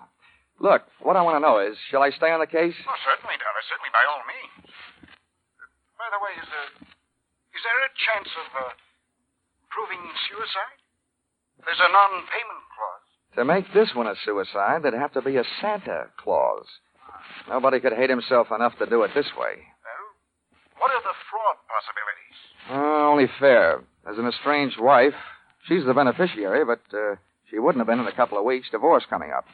Look, 0.60 0.84
what 1.04 1.16
I 1.16 1.24
want 1.24 1.40
to 1.40 1.44
know 1.44 1.60
is, 1.60 1.78
shall 1.92 2.04
I 2.04 2.12
stay 2.12 2.32
on 2.32 2.40
the 2.40 2.50
case? 2.50 2.76
Oh, 2.88 3.00
certainly, 3.04 3.36
Dollar. 3.40 3.64
Certainly, 3.68 3.92
by 3.96 4.04
all 4.08 4.24
means. 4.28 4.70
By 6.00 6.08
the 6.12 6.20
way, 6.24 6.34
is 6.40 6.48
there, 6.48 6.70
is 7.56 7.62
there 7.64 7.80
a 7.84 7.92
chance 7.96 8.32
of 8.36 8.48
uh, 8.56 8.72
proving 9.72 10.04
suicide? 10.32 10.80
There's 11.64 11.84
a 11.84 11.92
non-payment 11.92 12.64
clause. 12.76 13.08
To 13.38 13.44
make 13.46 13.68
this 13.74 13.92
one 13.96 14.08
a 14.08 14.16
suicide, 14.26 14.84
there'd 14.84 14.96
have 14.96 15.14
to 15.14 15.22
be 15.22 15.38
a 15.38 15.46
Santa 15.62 16.10
Claus. 16.18 16.66
Nobody 17.48 17.80
could 17.80 17.94
hate 17.94 18.10
himself 18.10 18.48
enough 18.56 18.78
to 18.80 18.86
do 18.86 19.04
it 19.04 19.12
this 19.16 19.28
way. 19.38 19.56
Well, 19.58 20.06
what 20.80 20.92
are 20.92 21.02
the 21.02 21.16
fraud 21.30 21.58
possibilities? 21.68 22.38
Uh, 22.70 23.10
only 23.10 23.28
fair. 23.40 23.84
As 24.10 24.18
an 24.18 24.28
estranged 24.28 24.80
wife, 24.80 25.14
she's 25.68 25.86
the 25.86 25.94
beneficiary, 25.94 26.64
but 26.66 26.82
uh, 26.98 27.16
she 27.50 27.60
wouldn't 27.60 27.80
have 27.80 27.88
been 27.88 28.00
in 28.00 28.08
a 28.08 28.16
couple 28.16 28.38
of 28.38 28.46
weeks. 28.46 28.70
Divorce 28.72 29.04
coming 29.10 29.32
up. 29.36 29.46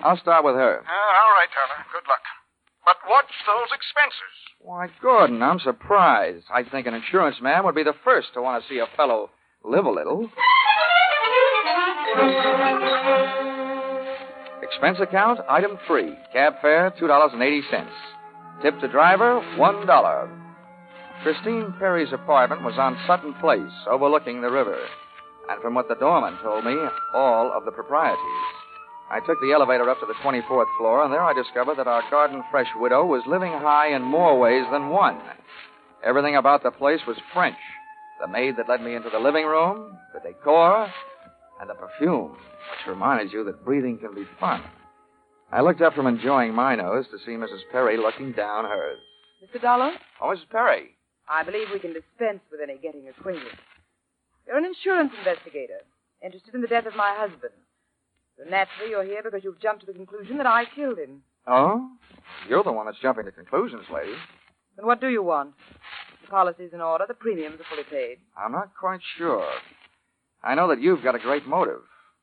I'll 0.00 0.16
start 0.18 0.44
with 0.44 0.54
her. 0.54 0.78
Uh, 0.80 1.12
all 1.22 1.32
right, 1.36 1.48
Dollar. 1.52 1.84
Good 1.92 2.08
luck. 2.08 2.24
But 2.84 2.96
watch 3.08 3.30
those 3.46 3.68
expenses. 3.72 4.34
Why, 4.60 4.88
Gordon, 5.00 5.42
I'm 5.42 5.60
surprised. 5.60 6.46
I 6.52 6.64
think 6.64 6.86
an 6.86 6.94
insurance 6.94 7.36
man 7.40 7.64
would 7.64 7.74
be 7.74 7.84
the 7.84 7.94
first 8.04 8.28
to 8.34 8.42
want 8.42 8.62
to 8.62 8.68
see 8.68 8.78
a 8.78 8.86
fellow 8.96 9.30
live 9.64 9.84
a 9.86 9.90
little. 9.90 10.30
Expense 14.72 14.98
account, 15.00 15.38
item 15.50 15.78
three. 15.86 16.16
Cab 16.32 16.54
fare, 16.62 16.90
$2.80. 16.92 17.88
Tip 18.62 18.80
to 18.80 18.88
driver, 18.88 19.40
$1. 19.58 20.38
Christine 21.22 21.74
Perry's 21.78 22.12
apartment 22.12 22.62
was 22.62 22.78
on 22.78 22.98
Sutton 23.06 23.34
Place, 23.34 23.72
overlooking 23.86 24.40
the 24.40 24.50
river. 24.50 24.78
And 25.50 25.60
from 25.60 25.74
what 25.74 25.88
the 25.88 25.94
doorman 25.96 26.38
told 26.42 26.64
me, 26.64 26.74
all 27.14 27.52
of 27.54 27.66
the 27.66 27.70
proprieties. 27.70 28.18
I 29.10 29.20
took 29.26 29.38
the 29.42 29.52
elevator 29.52 29.90
up 29.90 30.00
to 30.00 30.06
the 30.06 30.14
24th 30.24 30.78
floor, 30.78 31.04
and 31.04 31.12
there 31.12 31.22
I 31.22 31.34
discovered 31.34 31.76
that 31.76 31.86
our 31.86 32.02
garden 32.10 32.42
fresh 32.50 32.68
widow 32.76 33.04
was 33.04 33.22
living 33.26 33.52
high 33.52 33.94
in 33.94 34.00
more 34.00 34.38
ways 34.40 34.64
than 34.72 34.88
one. 34.88 35.20
Everything 36.02 36.36
about 36.36 36.62
the 36.62 36.70
place 36.70 37.00
was 37.06 37.18
French. 37.34 37.58
The 38.22 38.28
maid 38.28 38.56
that 38.56 38.70
led 38.70 38.80
me 38.80 38.94
into 38.94 39.10
the 39.10 39.18
living 39.18 39.44
room, 39.44 39.98
the 40.14 40.20
decor, 40.20 40.90
and 41.60 41.68
the 41.68 41.74
perfume, 41.74 42.36
which 42.70 42.88
reminded 42.88 43.32
you 43.32 43.44
that 43.44 43.64
breathing 43.64 43.98
can 43.98 44.14
be 44.14 44.26
fun. 44.40 44.62
I 45.50 45.60
looked 45.60 45.82
up 45.82 45.94
from 45.94 46.06
enjoying 46.06 46.54
my 46.54 46.74
nose 46.74 47.06
to 47.10 47.18
see 47.18 47.32
Mrs. 47.32 47.60
Perry 47.70 47.96
looking 47.98 48.32
down 48.32 48.64
hers. 48.64 48.98
Mr. 49.44 49.60
Dollar, 49.60 49.92
Oh, 50.20 50.26
Mrs. 50.28 50.48
Perry. 50.50 50.90
I 51.28 51.42
believe 51.42 51.68
we 51.72 51.78
can 51.78 51.92
dispense 51.92 52.40
with 52.50 52.60
any 52.62 52.78
getting 52.78 53.08
acquainted. 53.08 53.52
You're 54.46 54.56
an 54.58 54.64
insurance 54.64 55.12
investigator, 55.18 55.80
interested 56.24 56.54
in 56.54 56.60
the 56.62 56.66
death 56.68 56.86
of 56.86 56.96
my 56.96 57.14
husband. 57.16 57.52
So 58.38 58.44
naturally, 58.48 58.90
you're 58.90 59.04
here 59.04 59.22
because 59.22 59.44
you've 59.44 59.60
jumped 59.60 59.80
to 59.80 59.86
the 59.86 59.92
conclusion 59.96 60.38
that 60.38 60.46
I 60.46 60.64
killed 60.74 60.98
him. 60.98 61.22
Oh? 61.46 61.86
You're 62.48 62.64
the 62.64 62.72
one 62.72 62.86
that's 62.86 62.98
jumping 63.02 63.24
to 63.26 63.32
conclusions, 63.32 63.84
lady. 63.92 64.14
Then 64.76 64.86
what 64.86 65.00
do 65.00 65.08
you 65.08 65.22
want? 65.22 65.52
The 66.22 66.28
policy's 66.28 66.72
in 66.72 66.80
order, 66.80 67.04
the 67.06 67.14
premiums 67.14 67.60
are 67.60 67.64
fully 67.70 67.84
paid. 67.90 68.18
I'm 68.36 68.52
not 68.52 68.70
quite 68.78 69.00
sure. 69.18 69.46
I 70.42 70.54
know 70.54 70.68
that 70.68 70.80
you've 70.80 71.02
got 71.02 71.14
a 71.14 71.18
great 71.18 71.46
motive. 71.46 71.82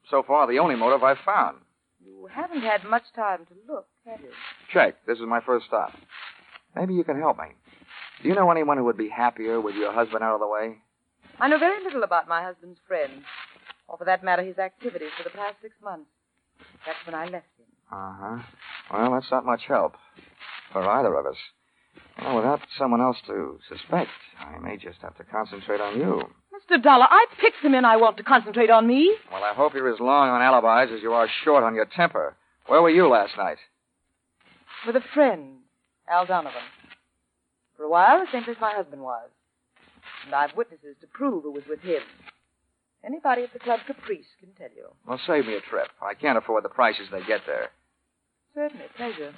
So 0.09 0.23
far, 0.23 0.47
the 0.47 0.59
only 0.59 0.75
motive 0.75 1.03
I've 1.03 1.17
found. 1.25 1.57
You 2.03 2.27
haven't 2.33 2.61
had 2.61 2.83
much 2.83 3.03
time 3.15 3.45
to 3.45 3.53
look, 3.71 3.87
have 4.05 4.19
you? 4.21 4.31
Check. 4.73 4.95
This 5.05 5.19
is 5.19 5.25
my 5.27 5.39
first 5.41 5.65
stop. 5.67 5.91
Maybe 6.75 6.93
you 6.93 7.03
can 7.03 7.19
help 7.19 7.37
me. 7.37 7.45
Do 8.21 8.29
you 8.29 8.35
know 8.35 8.49
anyone 8.51 8.77
who 8.77 8.83
would 8.85 8.97
be 8.97 9.09
happier 9.09 9.61
with 9.61 9.75
your 9.75 9.93
husband 9.93 10.23
out 10.23 10.33
of 10.33 10.39
the 10.39 10.47
way? 10.47 10.77
I 11.39 11.47
know 11.47 11.57
very 11.59 11.83
little 11.83 12.03
about 12.03 12.27
my 12.27 12.43
husband's 12.43 12.79
friends, 12.87 13.23
or 13.87 13.97
for 13.97 14.05
that 14.05 14.23
matter, 14.23 14.43
his 14.43 14.57
activities 14.57 15.09
for 15.17 15.23
the 15.23 15.29
past 15.29 15.55
six 15.61 15.75
months. 15.83 16.09
That's 16.85 16.99
when 17.05 17.15
I 17.15 17.25
left 17.25 17.47
him. 17.57 17.65
Uh 17.91 18.13
huh. 18.19 18.37
Well, 18.91 19.11
that's 19.13 19.31
not 19.31 19.45
much 19.45 19.61
help 19.67 19.93
for 20.73 20.83
either 20.83 21.13
of 21.15 21.25
us. 21.25 21.37
Well, 22.21 22.35
without 22.35 22.59
someone 22.77 23.01
else 23.01 23.17
to 23.27 23.59
suspect, 23.69 24.09
I 24.39 24.59
may 24.59 24.75
just 24.77 24.99
have 25.01 25.15
to 25.17 25.23
concentrate 25.23 25.79
on 25.81 25.97
you. 25.97 26.23
Mr. 26.53 26.81
Dollar, 26.81 27.05
I 27.09 27.25
the 27.63 27.69
men 27.69 27.85
I 27.85 27.97
want 27.97 28.17
to 28.17 28.23
concentrate 28.23 28.69
on 28.69 28.87
me. 28.87 29.15
Well, 29.31 29.43
I 29.43 29.53
hope 29.53 29.73
you're 29.73 29.93
as 29.93 29.99
long 29.99 30.29
on 30.29 30.41
alibis 30.41 30.93
as 30.95 31.01
you 31.01 31.13
are 31.13 31.27
short 31.43 31.63
on 31.63 31.75
your 31.75 31.85
temper. 31.85 32.35
Where 32.67 32.81
were 32.81 32.89
you 32.89 33.07
last 33.07 33.33
night? 33.37 33.57
With 34.85 34.95
a 34.95 35.03
friend, 35.13 35.57
Al 36.09 36.25
Donovan. 36.25 36.61
For 37.75 37.83
a 37.83 37.89
while, 37.89 38.19
the 38.19 38.27
same 38.31 38.43
place 38.43 38.57
my 38.59 38.73
husband 38.73 39.01
was. 39.01 39.29
And 40.25 40.35
I've 40.35 40.55
witnesses 40.55 40.95
to 41.01 41.07
prove 41.07 41.43
who 41.43 41.51
was 41.51 41.63
with 41.67 41.79
him. 41.79 42.01
Anybody 43.05 43.43
at 43.43 43.53
the 43.53 43.59
Club 43.59 43.79
Caprice 43.87 44.25
can 44.39 44.49
tell 44.57 44.75
you. 44.75 44.87
Well, 45.07 45.19
save 45.25 45.45
me 45.45 45.55
a 45.55 45.61
trip. 45.61 45.87
I 46.01 46.13
can't 46.13 46.37
afford 46.37 46.65
the 46.65 46.69
prices 46.69 47.07
they 47.11 47.23
get 47.25 47.41
there. 47.47 47.69
Certainly, 48.53 48.85
pleasure. 48.97 49.33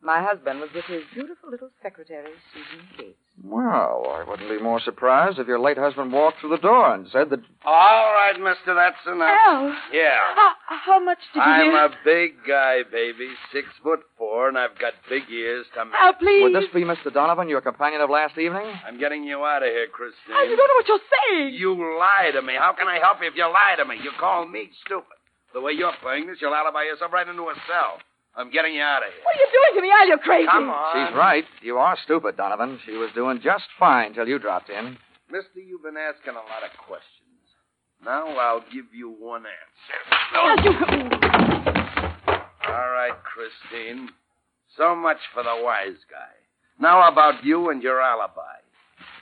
My 0.00 0.22
husband 0.22 0.60
was 0.60 0.70
with 0.74 0.84
his 0.86 1.02
beautiful 1.12 1.50
little 1.50 1.70
secretary, 1.82 2.30
Susan 2.54 2.86
Gates. 2.96 3.18
Well, 3.42 4.06
I 4.14 4.24
wouldn't 4.28 4.48
be 4.48 4.62
more 4.62 4.80
surprised 4.80 5.38
if 5.38 5.46
your 5.46 5.58
late 5.60 5.76
husband 5.78 6.12
walked 6.12 6.38
through 6.40 6.50
the 6.50 6.62
door 6.62 6.94
and 6.94 7.06
said 7.12 7.30
that. 7.30 7.40
All 7.64 8.12
right, 8.14 8.34
mister, 8.38 8.74
that's 8.74 8.98
enough. 9.06 9.30
Al, 9.46 9.74
Yeah. 9.92 10.18
how, 10.34 10.52
how 10.68 11.00
much 11.04 11.18
did 11.34 11.38
you 11.38 11.42
I'm 11.42 11.70
hear? 11.70 11.84
a 11.86 11.90
big 12.04 12.32
guy, 12.46 12.82
baby. 12.90 13.28
Six 13.52 13.66
foot 13.82 14.00
four, 14.16 14.48
and 14.48 14.56
I've 14.58 14.78
got 14.78 14.94
big 15.10 15.22
ears 15.30 15.66
to 15.74 15.84
match. 15.84 15.94
Al, 16.00 16.14
please. 16.14 16.42
Would 16.44 16.54
this 16.54 16.70
be 16.72 16.82
Mr. 16.82 17.12
Donovan, 17.12 17.48
your 17.48 17.60
companion 17.60 18.00
of 18.00 18.10
last 18.10 18.38
evening? 18.38 18.66
I'm 18.86 18.98
getting 18.98 19.24
you 19.24 19.44
out 19.44 19.62
of 19.62 19.68
here, 19.70 19.86
Christine. 19.92 20.34
Al, 20.34 20.48
you 20.48 20.56
don't 20.56 20.68
know 20.68 20.78
what 20.78 20.88
you're 20.88 21.08
saying. 21.28 21.54
You 21.54 21.74
lie 21.98 22.30
to 22.34 22.42
me. 22.42 22.54
How 22.58 22.72
can 22.72 22.86
I 22.88 22.98
help 22.98 23.18
you 23.20 23.28
if 23.28 23.34
you 23.36 23.44
lie 23.44 23.74
to 23.78 23.84
me? 23.84 23.96
You 24.02 24.10
call 24.18 24.46
me 24.46 24.70
stupid. 24.86 25.14
The 25.54 25.60
way 25.60 25.72
you're 25.72 25.94
playing 26.02 26.26
this, 26.26 26.38
you'll 26.40 26.54
alibi 26.54 26.84
yourself 26.84 27.12
right 27.12 27.26
into 27.26 27.42
a 27.42 27.54
cell. 27.66 27.98
I'm 28.38 28.52
getting 28.52 28.72
you 28.72 28.82
out 28.82 29.02
of 29.02 29.10
here. 29.12 29.22
What 29.24 29.34
are 29.34 29.40
you 29.42 29.50
doing 29.50 29.72
to 29.74 29.82
me, 29.82 29.90
Al? 29.90 30.06
You're 30.06 30.18
crazy. 30.18 30.46
Come 30.46 30.70
on. 30.70 30.94
She's 30.94 31.16
right. 31.16 31.44
You 31.60 31.78
are 31.78 31.98
stupid, 32.04 32.36
Donovan. 32.36 32.78
She 32.86 32.92
was 32.92 33.10
doing 33.12 33.40
just 33.42 33.64
fine 33.80 34.14
till 34.14 34.28
you 34.28 34.38
dropped 34.38 34.70
in. 34.70 34.96
Mister, 35.28 35.58
you've 35.58 35.82
been 35.82 35.96
asking 35.96 36.34
a 36.34 36.46
lot 36.46 36.62
of 36.62 36.70
questions. 36.86 37.04
Now 38.04 38.28
I'll 38.38 38.64
give 38.72 38.94
you 38.94 39.10
one 39.10 39.42
answer. 39.42 39.98
Al, 40.38 40.62
you... 40.62 40.70
All 42.68 42.90
right, 42.90 43.18
Christine. 43.24 44.10
So 44.76 44.94
much 44.94 45.18
for 45.34 45.42
the 45.42 45.60
wise 45.60 45.98
guy. 46.08 46.30
Now 46.78 47.10
about 47.10 47.44
you 47.44 47.70
and 47.70 47.82
your 47.82 48.00
alibi. 48.00 48.62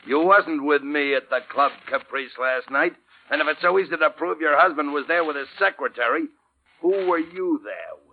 You 0.07 0.21
wasn't 0.21 0.63
with 0.63 0.83
me 0.83 1.15
at 1.15 1.31
the 1.31 1.41
Club 1.51 1.73
Caprice 1.91 2.37
last 2.39 2.71
night, 2.71 2.93
and 3.31 3.41
if 3.41 3.49
it's 3.49 3.63
so 3.63 3.79
easy 3.79 3.97
to 3.97 4.11
prove 4.11 4.41
your 4.41 4.61
husband 4.61 4.93
was 4.93 5.07
there 5.09 5.25
with 5.25 5.37
his 5.37 5.49
secretary, 5.59 6.29
who 6.83 7.07
were 7.09 7.19
you 7.19 7.61
there 7.65 7.97
with? 7.97 8.06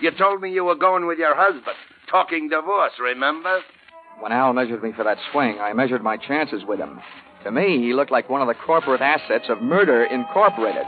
You 0.00 0.10
told 0.10 0.40
me 0.40 0.52
you 0.52 0.64
were 0.64 0.74
going 0.74 1.06
with 1.06 1.18
your 1.18 1.34
husband, 1.36 1.76
talking 2.10 2.48
divorce, 2.48 2.92
remember? 3.00 3.60
When 4.20 4.32
Al 4.32 4.52
measured 4.52 4.82
me 4.82 4.92
for 4.92 5.04
that 5.04 5.18
swing, 5.30 5.58
I 5.60 5.72
measured 5.72 6.02
my 6.02 6.16
chances 6.16 6.64
with 6.66 6.78
him. 6.78 7.00
To 7.44 7.50
me, 7.50 7.78
he 7.78 7.92
looked 7.92 8.10
like 8.10 8.30
one 8.30 8.40
of 8.40 8.48
the 8.48 8.54
corporate 8.54 9.00
assets 9.00 9.46
of 9.48 9.62
Murder 9.62 10.04
Incorporated. 10.04 10.86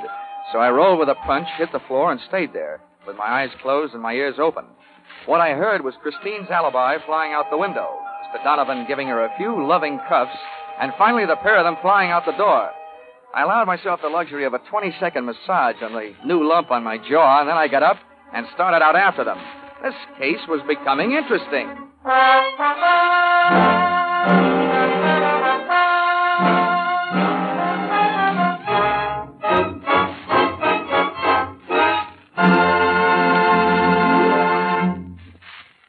So 0.52 0.58
I 0.58 0.70
rolled 0.70 0.98
with 0.98 1.08
a 1.08 1.16
punch, 1.26 1.48
hit 1.58 1.70
the 1.72 1.80
floor, 1.88 2.12
and 2.12 2.20
stayed 2.28 2.52
there, 2.52 2.80
with 3.06 3.16
my 3.16 3.24
eyes 3.24 3.50
closed 3.60 3.92
and 3.94 4.02
my 4.02 4.12
ears 4.12 4.36
open. 4.38 4.64
What 5.26 5.40
I 5.40 5.54
heard 5.54 5.82
was 5.82 5.94
Christine's 6.02 6.50
alibi 6.50 6.98
flying 7.06 7.32
out 7.32 7.50
the 7.50 7.58
window, 7.58 7.88
Mr. 8.26 8.44
Donovan 8.44 8.86
giving 8.86 9.08
her 9.08 9.24
a 9.24 9.36
few 9.36 9.66
loving 9.66 9.98
cuffs, 10.08 10.36
and 10.80 10.92
finally 10.98 11.26
the 11.26 11.36
pair 11.36 11.58
of 11.58 11.64
them 11.64 11.76
flying 11.82 12.10
out 12.10 12.24
the 12.26 12.32
door. 12.32 12.70
I 13.34 13.42
allowed 13.42 13.66
myself 13.66 14.00
the 14.02 14.08
luxury 14.08 14.44
of 14.44 14.54
a 14.54 14.60
20 14.70 14.94
second 15.00 15.24
massage 15.24 15.82
on 15.82 15.92
the 15.92 16.14
new 16.24 16.46
lump 16.46 16.70
on 16.70 16.84
my 16.84 16.98
jaw, 16.98 17.40
and 17.40 17.48
then 17.48 17.56
I 17.56 17.68
got 17.68 17.82
up 17.82 17.96
and 18.34 18.46
started 18.54 18.82
out 18.82 18.96
after 18.96 19.24
them. 19.24 19.38
This 19.82 19.94
case 20.18 20.40
was 20.48 20.60
becoming 20.66 21.12
interesting. 21.12 21.68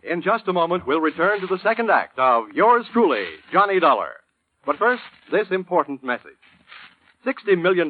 In 0.04 0.22
just 0.22 0.48
a 0.48 0.54
moment, 0.54 0.86
we'll 0.86 1.02
return 1.02 1.42
to 1.42 1.48
the 1.48 1.60
second 1.64 1.90
act 1.90 2.20
of 2.20 2.46
Yours 2.54 2.86
Truly, 2.94 3.26
Johnny 3.52 3.80
Dollar. 3.80 4.12
But 4.66 4.78
first, 4.78 5.02
this 5.32 5.48
important 5.52 6.04
message. 6.04 6.32
$60 7.26 7.60
million 7.60 7.88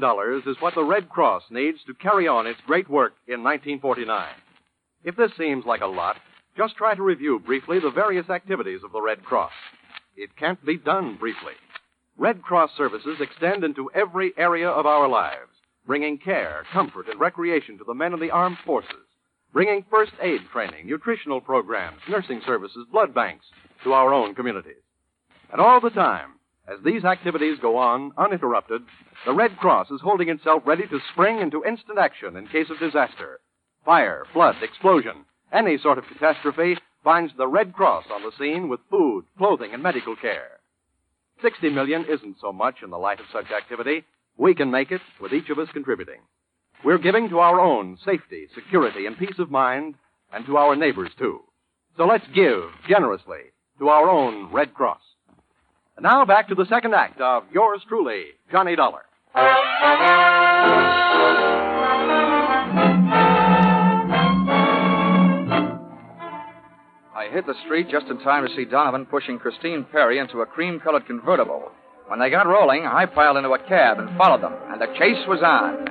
is 0.48 0.56
what 0.62 0.76
the 0.76 0.84
Red 0.84 1.10
Cross 1.10 1.44
needs 1.52 1.80
to 1.88 1.94
carry 1.94 2.28
on 2.28 2.48
its 2.48 2.60
great 2.66 2.90
work 2.90 3.14
in 3.28 3.44
1949. 3.44 4.28
If 5.06 5.16
this 5.16 5.32
seems 5.38 5.66
like 5.66 5.82
a 5.82 5.86
lot, 5.86 6.18
just 6.58 6.78
try 6.78 6.96
to 6.96 7.04
review 7.04 7.40
briefly 7.40 7.78
the 7.78 7.92
various 7.92 8.28
activities 8.32 8.82
of 8.84 8.92
the 8.92 9.02
Red 9.02 9.24
Cross. 9.24 9.52
It 10.18 10.36
can't 10.36 10.66
be 10.66 10.78
done 10.78 11.16
briefly. 11.20 11.54
Red 12.18 12.42
Cross 12.42 12.72
services 12.76 13.18
extend 13.22 13.64
into 13.64 13.92
every 13.94 14.34
area 14.36 14.68
of 14.68 14.88
our 14.88 15.08
lives, 15.08 15.52
bringing 15.86 16.18
care, 16.18 16.66
comfort, 16.74 17.08
and 17.08 17.20
recreation 17.20 17.78
to 17.78 17.84
the 17.84 17.94
men 17.94 18.14
of 18.14 18.20
the 18.20 18.32
armed 18.32 18.58
forces, 18.66 19.06
bringing 19.54 19.86
first 19.92 20.14
aid 20.24 20.42
training, 20.52 20.88
nutritional 20.88 21.40
programs, 21.40 22.02
nursing 22.10 22.42
services, 22.44 22.88
blood 22.92 23.14
banks 23.14 23.46
to 23.84 23.94
our 23.94 24.12
own 24.12 24.34
communities. 24.34 24.82
And 25.52 25.62
all 25.62 25.80
the 25.80 25.92
time, 25.92 26.40
as 26.68 26.80
these 26.84 27.06
activities 27.06 27.60
go 27.62 27.78
on 27.78 28.12
uninterrupted, 28.18 28.82
the 29.24 29.36
Red 29.36 29.56
Cross 29.58 29.92
is 29.92 30.02
holding 30.02 30.30
itself 30.30 30.64
ready 30.66 30.88
to 30.88 31.00
spring 31.12 31.42
into 31.42 31.64
instant 31.64 32.00
action 32.00 32.38
in 32.38 32.48
case 32.48 32.72
of 32.72 32.80
disaster. 32.80 33.40
Fire, 33.86 34.26
flood, 34.34 34.56
explosion, 34.64 35.26
any 35.54 35.78
sort 35.78 36.00
of 36.00 36.08
catastrophe 36.08 36.76
finds 37.04 37.32
the 37.38 37.48
Red 37.48 37.72
Cross 37.72 38.06
on 38.12 38.24
the 38.24 38.32
scene 38.38 38.68
with 38.68 38.80
food, 38.90 39.26
clothing, 39.38 39.74
and 39.74 39.84
medical 39.84 40.16
care. 40.16 40.60
Sixty 41.42 41.70
million 41.70 42.04
isn't 42.10 42.38
so 42.42 42.52
much 42.52 42.78
in 42.84 42.90
the 42.90 42.98
light 42.98 43.20
of 43.20 43.28
such 43.32 43.52
activity. 43.52 44.04
We 44.38 44.56
can 44.56 44.72
make 44.72 44.92
it 44.92 45.02
with 45.22 45.34
each 45.34 45.50
of 45.50 45.60
us 45.60 45.68
contributing. 45.72 46.22
We're 46.84 46.98
giving 46.98 47.30
to 47.30 47.40
our 47.40 47.60
own 47.60 47.98
safety, 48.04 48.48
security, 48.56 49.06
and 49.06 49.18
peace 49.18 49.38
of 49.38 49.52
mind, 49.52 49.96
and 50.34 50.46
to 50.48 50.58
our 50.58 50.76
neighbors, 50.76 51.12
too. 51.20 51.42
So 51.96 52.06
let's 52.06 52.26
give 52.34 52.64
generously 52.90 53.52
to 53.80 53.90
our 53.90 54.10
own 54.10 54.52
Red 54.52 54.74
Cross. 54.74 55.02
And 55.96 56.04
now 56.04 56.26
back 56.26 56.50
to 56.50 56.56
the 56.56 56.66
second 56.66 56.96
act 56.96 57.22
of 57.22 57.44
Yours 57.54 57.82
Truly, 57.88 58.26
Johnny 58.52 58.76
Dollar. 58.76 59.04
I 67.26 67.30
hit 67.30 67.48
the 67.48 67.56
street 67.66 67.90
just 67.90 68.06
in 68.06 68.20
time 68.20 68.46
to 68.46 68.56
see 68.56 68.66
Donovan 68.66 69.08
pushing 69.08 69.40
Christine 69.40 69.84
Perry 69.92 70.20
into 70.20 70.42
a 70.42 70.46
cream 70.46 70.80
colored 70.80 71.08
convertible. 71.08 71.72
When 72.08 72.20
they 72.20 72.30
got 72.30 72.46
rolling, 72.46 72.86
I 72.86 73.08
piled 73.08 73.38
into 73.38 73.50
a 73.50 73.68
cab 73.68 73.98
and 73.98 74.16
followed 74.16 74.44
them, 74.44 74.54
and 74.70 74.80
the 74.80 74.94
chase 75.00 75.26
was 75.28 75.42
on. 75.42 75.90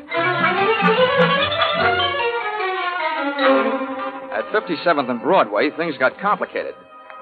At 4.30 4.46
57th 4.54 5.10
and 5.10 5.20
Broadway, 5.20 5.70
things 5.76 5.98
got 5.98 6.20
complicated. 6.20 6.74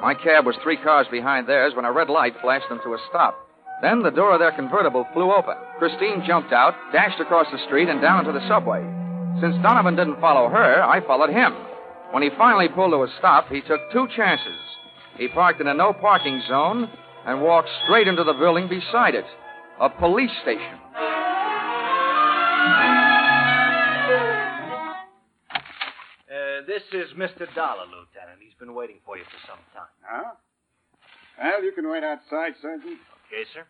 My 0.02 0.12
cab 0.12 0.44
was 0.44 0.56
three 0.62 0.76
cars 0.76 1.06
behind 1.10 1.46
theirs 1.46 1.72
when 1.74 1.86
a 1.86 1.92
red 1.92 2.10
light 2.10 2.34
flashed 2.42 2.68
them 2.68 2.80
to 2.84 2.92
a 2.92 2.98
stop. 3.08 3.34
Then 3.80 4.02
the 4.02 4.10
door 4.10 4.34
of 4.34 4.40
their 4.40 4.52
convertible 4.52 5.06
flew 5.14 5.32
open. 5.32 5.56
Christine 5.78 6.22
jumped 6.26 6.52
out, 6.52 6.74
dashed 6.92 7.20
across 7.20 7.46
the 7.50 7.64
street, 7.66 7.88
and 7.88 8.02
down 8.02 8.26
into 8.26 8.38
the 8.38 8.46
subway. 8.46 8.84
Since 9.40 9.56
Donovan 9.62 9.96
didn't 9.96 10.20
follow 10.20 10.50
her, 10.50 10.82
I 10.84 11.00
followed 11.06 11.30
him. 11.30 11.54
When 12.12 12.22
he 12.22 12.30
finally 12.36 12.68
pulled 12.68 12.92
to 12.92 13.02
a 13.02 13.08
stop, 13.18 13.48
he 13.48 13.62
took 13.62 13.80
two 13.90 14.06
chances. 14.14 14.58
He 15.16 15.28
parked 15.28 15.60
in 15.60 15.66
a 15.66 15.74
no 15.74 15.92
parking 15.94 16.42
zone 16.46 16.90
and 17.26 17.40
walked 17.40 17.70
straight 17.84 18.06
into 18.06 18.22
the 18.22 18.34
building 18.34 18.68
beside 18.68 19.14
it 19.14 19.24
a 19.80 19.88
police 19.88 20.30
station. 20.42 20.78
Uh, 26.30 26.62
this 26.66 26.82
is 26.92 27.10
Mr. 27.16 27.52
Dollar, 27.54 27.86
Lieutenant. 27.86 28.38
He's 28.40 28.54
been 28.60 28.74
waiting 28.74 28.98
for 29.04 29.16
you 29.16 29.24
for 29.24 29.38
some 29.48 29.58
time. 29.74 29.88
Huh? 30.02 30.34
Well, 31.42 31.64
you 31.64 31.72
can 31.72 31.90
wait 31.90 32.04
outside, 32.04 32.52
Sergeant. 32.60 32.98
Okay, 33.26 33.44
sir. 33.54 33.66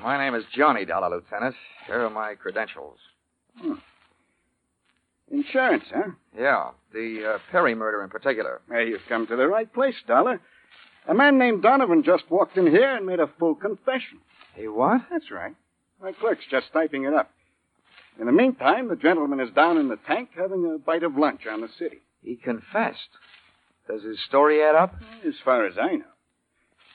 My 0.00 0.18
name 0.18 0.34
is 0.34 0.44
Johnny 0.56 0.84
Dollar, 0.84 1.10
Lieutenant. 1.10 1.54
Here 1.86 2.04
are 2.04 2.10
my 2.10 2.34
credentials. 2.34 2.98
Hmm. 3.58 3.74
Insurance, 5.34 5.84
huh? 5.92 6.12
Yeah, 6.38 6.70
the 6.92 7.34
uh, 7.34 7.38
Perry 7.50 7.74
murder 7.74 8.04
in 8.04 8.08
particular. 8.08 8.60
Hey, 8.70 8.86
you've 8.88 9.00
come 9.08 9.26
to 9.26 9.34
the 9.34 9.48
right 9.48 9.72
place, 9.72 9.96
Dollar. 10.06 10.40
A 11.08 11.14
man 11.14 11.38
named 11.38 11.60
Donovan 11.60 12.04
just 12.04 12.30
walked 12.30 12.56
in 12.56 12.68
here 12.68 12.94
and 12.94 13.04
made 13.04 13.18
a 13.18 13.28
full 13.38 13.56
confession. 13.56 14.20
He 14.54 14.68
what? 14.68 15.00
That's 15.10 15.32
right. 15.32 15.56
My 16.00 16.12
clerk's 16.12 16.44
just 16.48 16.66
typing 16.72 17.04
it 17.04 17.14
up. 17.14 17.30
In 18.20 18.26
the 18.26 18.32
meantime, 18.32 18.86
the 18.86 18.94
gentleman 18.94 19.40
is 19.40 19.52
down 19.52 19.76
in 19.76 19.88
the 19.88 19.98
tank 20.06 20.30
having 20.36 20.72
a 20.72 20.78
bite 20.78 21.02
of 21.02 21.16
lunch 21.16 21.40
on 21.50 21.62
the 21.62 21.68
city. 21.80 21.98
He 22.22 22.36
confessed. 22.36 23.00
Does 23.88 24.04
his 24.04 24.22
story 24.28 24.62
add 24.62 24.76
up? 24.76 24.94
As 25.26 25.34
far 25.44 25.66
as 25.66 25.74
I 25.76 25.96
know. 25.96 26.04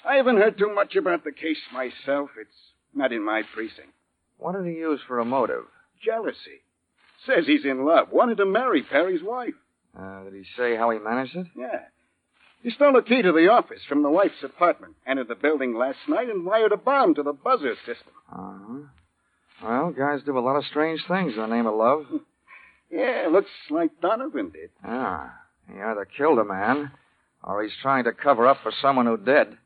I 0.08 0.15
haven't 0.15 0.38
heard 0.38 0.58
too 0.58 0.74
much 0.74 0.96
about 0.96 1.25
the 1.25 1.34
case 1.34 1.60
myself. 1.74 2.29
It's 2.39 2.55
not 2.96 3.12
in 3.12 3.24
my 3.25 3.43
precinct. 3.53 3.91
What 4.38 4.55
did 4.55 4.65
he 4.65 4.79
use 4.79 5.01
for 5.05 5.19
a 5.19 5.25
motive? 5.25 5.65
Jealousy. 6.01 6.63
Says 7.29 7.45
he's 7.45 7.65
in 7.65 7.86
love. 7.86 8.12
Wanted 8.12 8.38
to 8.38 8.45
marry 8.45 8.81
Perry's 8.83 9.21
wife. 9.24 9.53
Uh, 9.98 10.24
did 10.24 10.33
he 10.33 10.43
say 10.57 10.75
how 10.75 10.89
he 10.89 11.00
managed 11.00 11.36
it? 11.36 11.48
Yeah. 11.55 11.81
He 12.63 12.71
stole 12.71 12.95
a 12.98 13.03
key 13.03 13.21
to 13.21 13.31
the 13.31 13.50
office 13.50 13.81
from 13.88 14.03
the 14.03 14.09
wife's 14.09 14.43
apartment, 14.43 14.95
entered 15.07 15.27
the 15.27 15.36
building 15.36 15.75
last 15.75 16.00
night, 16.07 16.29
and 16.29 16.45
wired 16.45 16.71
a 16.71 16.77
bomb 16.77 17.15
to 17.15 17.24
the 17.24 17.33
buzzer 17.33 17.75
system. 17.86 18.13
Uh-huh. 18.31 18.79
Well, 19.63 19.91
guys 19.91 20.21
do 20.25 20.38
a 20.38 20.39
lot 20.39 20.55
of 20.55 20.65
strange 20.65 21.01
things 21.07 21.33
in 21.36 21.41
the 21.41 21.48
name 21.48 21.67
of 21.67 21.75
love. 21.75 22.05
yeah, 22.91 23.27
looks 23.31 23.50
like 23.69 23.91
Donovan 24.01 24.50
did. 24.50 24.69
Ah, 24.83 25.33
he 25.71 25.79
either 25.79 26.05
killed 26.05 26.39
a 26.39 26.45
man, 26.45 26.91
or 27.43 27.63
he's 27.63 27.74
trying 27.81 28.05
to 28.05 28.12
cover 28.12 28.48
up 28.48 28.57
for 28.63 28.71
someone 28.81 29.05
who 29.05 29.17
did. 29.17 29.57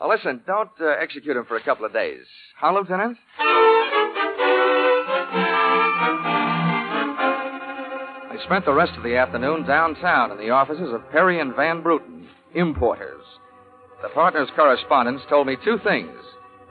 Now, 0.00 0.08
listen, 0.10 0.42
don't 0.46 0.70
uh, 0.80 0.86
execute 1.00 1.36
him 1.36 1.44
for 1.46 1.56
a 1.56 1.62
couple 1.62 1.84
of 1.84 1.92
days. 1.92 2.24
Huh, 2.58 2.72
Lieutenant? 2.72 3.18
I 8.38 8.44
spent 8.44 8.64
the 8.66 8.72
rest 8.72 8.92
of 8.96 9.02
the 9.02 9.16
afternoon 9.16 9.66
downtown 9.66 10.30
in 10.30 10.38
the 10.38 10.50
offices 10.50 10.92
of 10.92 11.10
Perry 11.10 11.40
and 11.40 11.56
Van 11.56 11.82
Bruten, 11.82 12.28
importers. 12.54 13.24
The 14.00 14.10
partners' 14.10 14.48
correspondents 14.54 15.24
told 15.28 15.48
me 15.48 15.56
two 15.64 15.78
things. 15.82 16.16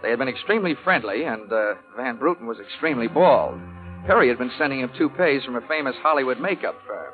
They 0.01 0.09
had 0.09 0.19
been 0.19 0.29
extremely 0.29 0.75
friendly, 0.85 1.25
and 1.25 1.51
uh, 1.51 1.73
Van 1.97 2.15
Bruten 2.17 2.47
was 2.47 2.59
extremely 2.59 3.09
bald. 3.09 3.59
Perry 4.05 4.29
had 4.29 4.37
been 4.37 4.51
sending 4.57 4.79
him 4.79 4.91
toupees 4.97 5.43
from 5.43 5.57
a 5.57 5.67
famous 5.67 5.95
Hollywood 6.01 6.39
makeup 6.39 6.75
firm. 6.87 7.13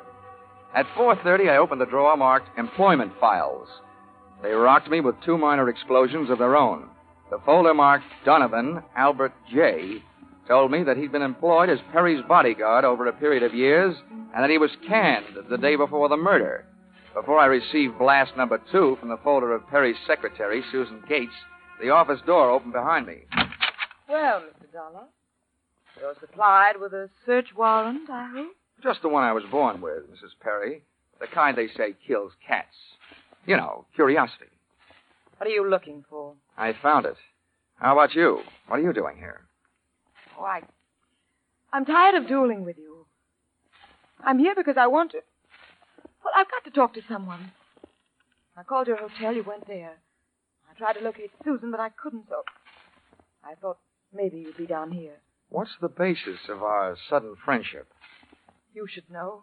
At 0.72 0.86
4.30, 0.96 1.50
I 1.50 1.56
opened 1.56 1.80
the 1.80 1.86
drawer 1.86 2.16
marked 2.16 2.56
Employment 2.56 3.12
Files. 3.18 3.66
They 4.40 4.52
rocked 4.52 4.88
me 4.88 5.00
with 5.00 5.16
two 5.24 5.36
minor 5.36 5.68
explosions 5.68 6.30
of 6.30 6.38
their 6.38 6.56
own. 6.56 6.90
The 7.28 7.40
folder 7.44 7.74
marked 7.74 8.06
Donovan 8.24 8.84
Albert 8.96 9.32
J. 9.52 10.00
told 10.46 10.70
me 10.70 10.82
that 10.82 10.96
he'd 10.96 11.12
been 11.12 11.22
employed 11.22 11.70
as 11.70 11.78
Perry's 11.92 12.22
bodyguard 12.28 12.84
over 12.84 13.06
a 13.06 13.12
period 13.12 13.42
of 13.42 13.54
years 13.54 13.96
and 14.10 14.42
that 14.42 14.50
he 14.50 14.58
was 14.58 14.70
canned 14.86 15.26
the 15.48 15.58
day 15.58 15.76
before 15.76 16.08
the 16.08 16.16
murder. 16.16 16.64
Before 17.14 17.38
I 17.38 17.46
received 17.46 17.98
blast 17.98 18.36
number 18.36 18.60
two 18.72 18.96
from 18.98 19.08
the 19.08 19.18
folder 19.22 19.54
of 19.54 19.68
Perry's 19.68 19.96
secretary, 20.06 20.62
Susan 20.72 21.02
Gates, 21.08 21.32
the 21.80 21.90
office 21.90 22.20
door 22.26 22.50
opened 22.50 22.72
behind 22.72 23.06
me. 23.06 23.18
Well, 24.08 24.40
Mr. 24.40 24.72
Dollar, 24.72 25.04
you're 26.00 26.14
supplied 26.20 26.74
with 26.80 26.92
a 26.92 27.08
search 27.24 27.48
warrant, 27.56 28.10
I 28.10 28.28
hope? 28.34 28.52
Just 28.82 29.02
the 29.02 29.08
one 29.08 29.22
I 29.22 29.32
was 29.32 29.44
born 29.50 29.80
with, 29.80 30.10
Mrs. 30.10 30.38
Perry. 30.40 30.82
The 31.20 31.26
kind 31.28 31.56
they 31.56 31.68
say 31.68 31.94
kills 32.06 32.32
cats. 32.46 32.74
You 33.46 33.56
know, 33.56 33.86
curiosity. 33.94 34.46
What 35.38 35.46
are 35.46 35.52
you 35.52 35.68
looking 35.68 36.04
for? 36.10 36.34
I 36.58 36.74
found 36.82 37.06
it. 37.06 37.16
How 37.76 37.92
about 37.92 38.14
you? 38.14 38.40
What 38.66 38.80
are 38.80 38.82
you 38.82 38.92
doing 38.92 39.16
here? 39.16 39.43
Oh, 40.38 40.44
I. 40.44 40.62
I'm 41.72 41.84
tired 41.84 42.14
of 42.14 42.28
dueling 42.28 42.64
with 42.64 42.78
you. 42.78 43.06
I'm 44.24 44.38
here 44.38 44.54
because 44.54 44.76
I 44.78 44.86
want 44.86 45.12
to. 45.12 45.18
Well, 46.24 46.32
I've 46.36 46.50
got 46.50 46.64
to 46.64 46.70
talk 46.70 46.94
to 46.94 47.00
someone. 47.08 47.52
I 48.56 48.62
called 48.62 48.86
your 48.86 48.96
hotel. 48.96 49.34
You 49.34 49.42
went 49.42 49.66
there. 49.66 49.94
I 50.70 50.78
tried 50.78 50.94
to 50.94 51.00
locate 51.04 51.30
Susan, 51.44 51.70
but 51.70 51.80
I 51.80 51.90
couldn't, 51.90 52.24
so. 52.28 52.42
I 53.44 53.54
thought 53.54 53.78
maybe 54.14 54.38
you'd 54.38 54.56
be 54.56 54.66
down 54.66 54.90
here. 54.92 55.16
What's 55.50 55.72
the 55.80 55.88
basis 55.88 56.38
of 56.48 56.62
our 56.62 56.96
sudden 57.08 57.36
friendship? 57.44 57.88
You 58.72 58.86
should 58.88 59.10
know. 59.10 59.42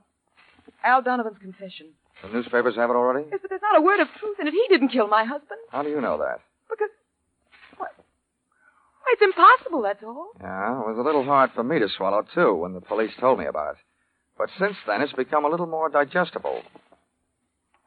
Al 0.83 1.01
Donovan's 1.01 1.37
confession. 1.39 1.87
The 2.23 2.29
newspapers 2.29 2.75
have 2.75 2.89
it 2.89 2.93
already? 2.95 3.27
Yes, 3.31 3.39
but 3.41 3.49
there's 3.49 3.61
not 3.61 3.79
a 3.79 3.81
word 3.81 3.99
of 3.99 4.07
truth 4.19 4.37
in 4.39 4.47
it. 4.47 4.53
He 4.53 4.65
didn't 4.69 4.89
kill 4.89 5.07
my 5.07 5.23
husband. 5.23 5.59
How 5.69 5.83
do 5.83 5.89
you 5.89 6.01
know 6.01 6.17
that? 6.17 6.39
Because. 6.69 6.89
It's 9.11 9.21
impossible, 9.21 9.81
that's 9.81 10.03
all. 10.03 10.27
Yeah, 10.39 10.81
it 10.81 10.87
was 10.87 10.97
a 10.97 11.03
little 11.03 11.25
hard 11.25 11.51
for 11.53 11.63
me 11.63 11.79
to 11.79 11.89
swallow, 11.89 12.25
too, 12.33 12.55
when 12.55 12.73
the 12.73 12.81
police 12.81 13.11
told 13.19 13.39
me 13.39 13.45
about 13.45 13.75
it. 13.75 13.81
But 14.37 14.49
since 14.57 14.75
then, 14.87 15.01
it's 15.01 15.13
become 15.13 15.43
a 15.45 15.49
little 15.49 15.67
more 15.67 15.89
digestible. 15.89 16.61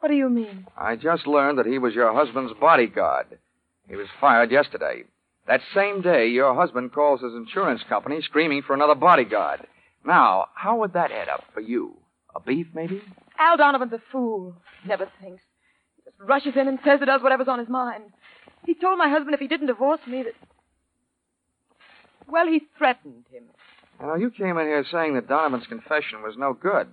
What 0.00 0.08
do 0.08 0.14
you 0.14 0.28
mean? 0.28 0.66
I 0.76 0.96
just 0.96 1.26
learned 1.26 1.58
that 1.58 1.66
he 1.66 1.78
was 1.78 1.94
your 1.94 2.12
husband's 2.12 2.52
bodyguard. 2.60 3.26
He 3.88 3.96
was 3.96 4.06
fired 4.20 4.50
yesterday. 4.50 5.04
That 5.46 5.60
same 5.74 6.02
day, 6.02 6.28
your 6.28 6.54
husband 6.54 6.92
calls 6.92 7.22
his 7.22 7.32
insurance 7.32 7.82
company 7.88 8.20
screaming 8.22 8.62
for 8.66 8.74
another 8.74 8.94
bodyguard. 8.94 9.66
Now, 10.06 10.46
how 10.54 10.78
would 10.78 10.92
that 10.92 11.10
add 11.10 11.28
up 11.30 11.44
for 11.54 11.60
you? 11.60 11.96
A 12.34 12.40
beef, 12.40 12.66
maybe? 12.74 13.02
Al 13.38 13.56
Donovan's 13.56 13.92
a 13.92 14.02
fool. 14.12 14.56
Never 14.87 15.08
thinks. 15.20 15.42
He 15.96 16.02
just 16.04 16.16
rushes 16.20 16.54
in 16.54 16.68
and 16.68 16.78
says 16.84 17.00
or 17.00 17.06
does 17.06 17.22
whatever's 17.22 17.48
on 17.48 17.58
his 17.58 17.68
mind. 17.68 18.04
He 18.66 18.74
told 18.74 18.98
my 18.98 19.08
husband 19.08 19.34
if 19.34 19.40
he 19.40 19.48
didn't 19.48 19.68
divorce 19.68 20.00
me 20.06 20.22
that. 20.22 20.34
Well, 22.28 22.46
he 22.46 22.62
threatened 22.78 23.24
him. 23.30 23.44
You 24.00 24.06
know, 24.06 24.14
you 24.16 24.30
came 24.30 24.58
in 24.58 24.66
here 24.66 24.84
saying 24.90 25.14
that 25.14 25.28
Donovan's 25.28 25.66
confession 25.66 26.22
was 26.22 26.34
no 26.37 26.52
good, 26.52 26.88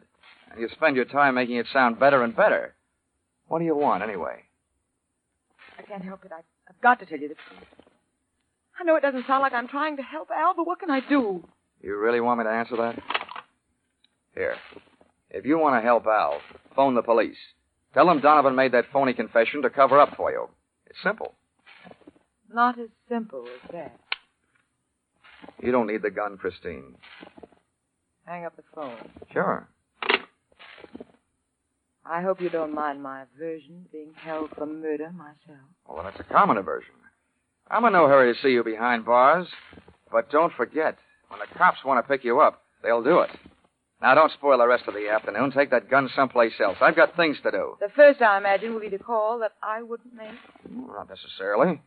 and 0.51 0.59
you 0.59 0.69
spend 0.73 0.95
your 0.95 1.05
time 1.05 1.35
making 1.35 1.57
it 1.57 1.65
sound 1.71 1.99
better 1.99 2.23
and 2.23 2.35
better. 2.35 2.75
What 3.47 3.59
do 3.59 3.65
you 3.65 3.75
want, 3.75 4.03
anyway? 4.03 4.43
I 5.77 5.81
can't 5.83 6.03
help 6.03 6.23
it. 6.25 6.31
I, 6.31 6.41
I've 6.69 6.81
got 6.81 6.99
to 6.99 7.05
tell 7.05 7.19
you 7.19 7.29
the 7.29 7.35
truth. 7.35 7.67
I 8.79 8.83
know 8.83 8.95
it 8.95 9.01
doesn't 9.01 9.27
sound 9.27 9.41
like 9.41 9.53
I'm 9.53 9.67
trying 9.67 9.97
to 9.97 10.03
help 10.03 10.29
Al, 10.35 10.53
but 10.55 10.65
what 10.65 10.79
can 10.79 10.89
I 10.89 11.01
do? 11.07 11.43
You 11.81 11.97
really 11.97 12.19
want 12.19 12.39
me 12.39 12.45
to 12.45 12.51
answer 12.51 12.77
that? 12.77 12.99
Here. 14.35 14.55
If 15.29 15.45
you 15.45 15.57
want 15.57 15.81
to 15.81 15.85
help 15.85 16.05
Al, 16.05 16.39
phone 16.75 16.95
the 16.95 17.01
police. 17.01 17.37
Tell 17.93 18.05
them 18.05 18.21
Donovan 18.21 18.55
made 18.55 18.71
that 18.71 18.85
phony 18.93 19.13
confession 19.13 19.61
to 19.63 19.69
cover 19.69 19.99
up 19.99 20.15
for 20.15 20.31
you. 20.31 20.47
It's 20.87 20.99
simple. 21.03 21.33
Not 22.53 22.79
as 22.79 22.89
simple 23.09 23.45
as 23.45 23.71
that. 23.71 23.99
You 25.61 25.71
don't 25.71 25.87
need 25.87 26.01
the 26.01 26.11
gun, 26.11 26.37
Christine. 26.37 26.95
Hang 28.25 28.45
up 28.45 28.55
the 28.55 28.63
phone. 28.73 28.97
Sure. 29.31 29.67
I 32.05 32.21
hope 32.21 32.41
you 32.41 32.49
don't 32.49 32.73
mind 32.73 33.01
my 33.01 33.23
version 33.37 33.85
being 33.91 34.11
held 34.15 34.49
for 34.57 34.65
murder 34.65 35.11
myself. 35.11 35.67
Well, 35.87 36.03
that's 36.03 36.19
a 36.19 36.23
common 36.23 36.57
aversion. 36.57 36.93
I'm 37.69 37.85
in 37.85 37.93
no 37.93 38.07
hurry 38.07 38.33
to 38.33 38.41
see 38.41 38.49
you 38.49 38.63
behind 38.63 39.05
bars. 39.05 39.47
But 40.11 40.29
don't 40.29 40.51
forget, 40.53 40.97
when 41.29 41.39
the 41.39 41.57
cops 41.57 41.85
want 41.85 42.03
to 42.03 42.11
pick 42.11 42.25
you 42.25 42.41
up, 42.41 42.63
they'll 42.83 43.03
do 43.03 43.19
it. 43.19 43.29
Now, 44.01 44.15
don't 44.15 44.31
spoil 44.31 44.57
the 44.57 44.67
rest 44.67 44.85
of 44.87 44.95
the 44.95 45.09
afternoon. 45.09 45.51
Take 45.51 45.69
that 45.69 45.89
gun 45.89 46.09
someplace 46.15 46.53
else. 46.59 46.77
I've 46.81 46.95
got 46.95 47.15
things 47.15 47.37
to 47.43 47.51
do. 47.51 47.77
The 47.79 47.89
first, 47.95 48.21
I 48.21 48.37
imagine, 48.37 48.73
will 48.73 48.81
be 48.81 48.89
the 48.89 48.97
call 48.97 49.39
that 49.39 49.53
I 49.61 49.83
wouldn't 49.83 50.13
make. 50.13 50.31
Not 50.69 51.07
necessarily. 51.07 51.79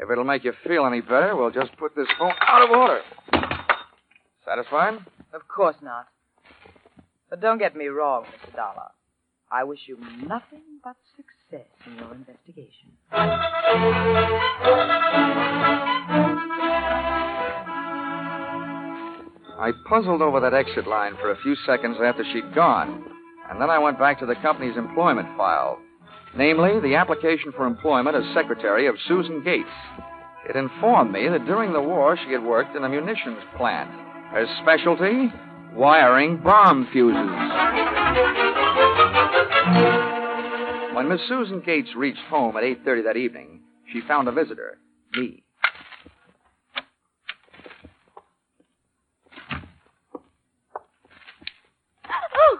If 0.00 0.10
it'll 0.10 0.24
make 0.24 0.44
you 0.44 0.52
feel 0.66 0.86
any 0.86 1.00
better, 1.00 1.34
we'll 1.34 1.50
just 1.50 1.76
put 1.76 1.94
this 1.96 2.06
phone 2.18 2.32
out 2.40 2.62
of 2.62 2.70
order. 2.70 3.00
Satisfied? 4.44 4.94
Of 5.32 5.48
course 5.48 5.76
not. 5.82 6.06
But 7.28 7.40
don't 7.40 7.58
get 7.58 7.76
me 7.76 7.86
wrong, 7.86 8.24
Mr. 8.24 8.54
Dollar. 8.54 8.90
I 9.50 9.64
wish 9.64 9.80
you 9.86 9.98
nothing 10.26 10.62
but 10.84 10.96
success 11.16 11.66
in 11.86 11.96
your 11.96 12.14
investigation. 12.14 12.92
I 19.60 19.72
puzzled 19.88 20.22
over 20.22 20.38
that 20.40 20.54
exit 20.54 20.86
line 20.86 21.14
for 21.20 21.32
a 21.32 21.40
few 21.42 21.56
seconds 21.66 21.96
after 22.02 22.24
she'd 22.32 22.54
gone, 22.54 23.04
and 23.50 23.60
then 23.60 23.70
I 23.70 23.78
went 23.78 23.98
back 23.98 24.20
to 24.20 24.26
the 24.26 24.36
company's 24.36 24.76
employment 24.76 25.28
file. 25.36 25.80
Namely, 26.36 26.80
the 26.80 26.94
application 26.94 27.52
for 27.52 27.66
employment 27.66 28.16
as 28.16 28.34
secretary 28.34 28.86
of 28.86 28.96
Susan 29.06 29.42
Gates. 29.42 29.68
It 30.48 30.56
informed 30.56 31.12
me 31.12 31.28
that 31.28 31.46
during 31.46 31.72
the 31.72 31.80
war 31.80 32.16
she 32.24 32.32
had 32.32 32.42
worked 32.42 32.76
in 32.76 32.84
a 32.84 32.88
munitions 32.88 33.38
plant. 33.56 33.90
Her 34.30 34.46
specialty? 34.62 35.32
Wiring 35.74 36.38
bomb 36.38 36.88
fuses. 36.92 37.16
When 40.94 41.08
Miss 41.08 41.20
Susan 41.28 41.60
Gates 41.64 41.90
reached 41.96 42.18
home 42.28 42.56
at 42.56 42.62
8.30 42.62 43.04
that 43.04 43.16
evening, 43.16 43.60
she 43.92 44.00
found 44.06 44.28
a 44.28 44.32
visitor, 44.32 44.78
me. 45.14 45.44
Oh! 52.04 52.58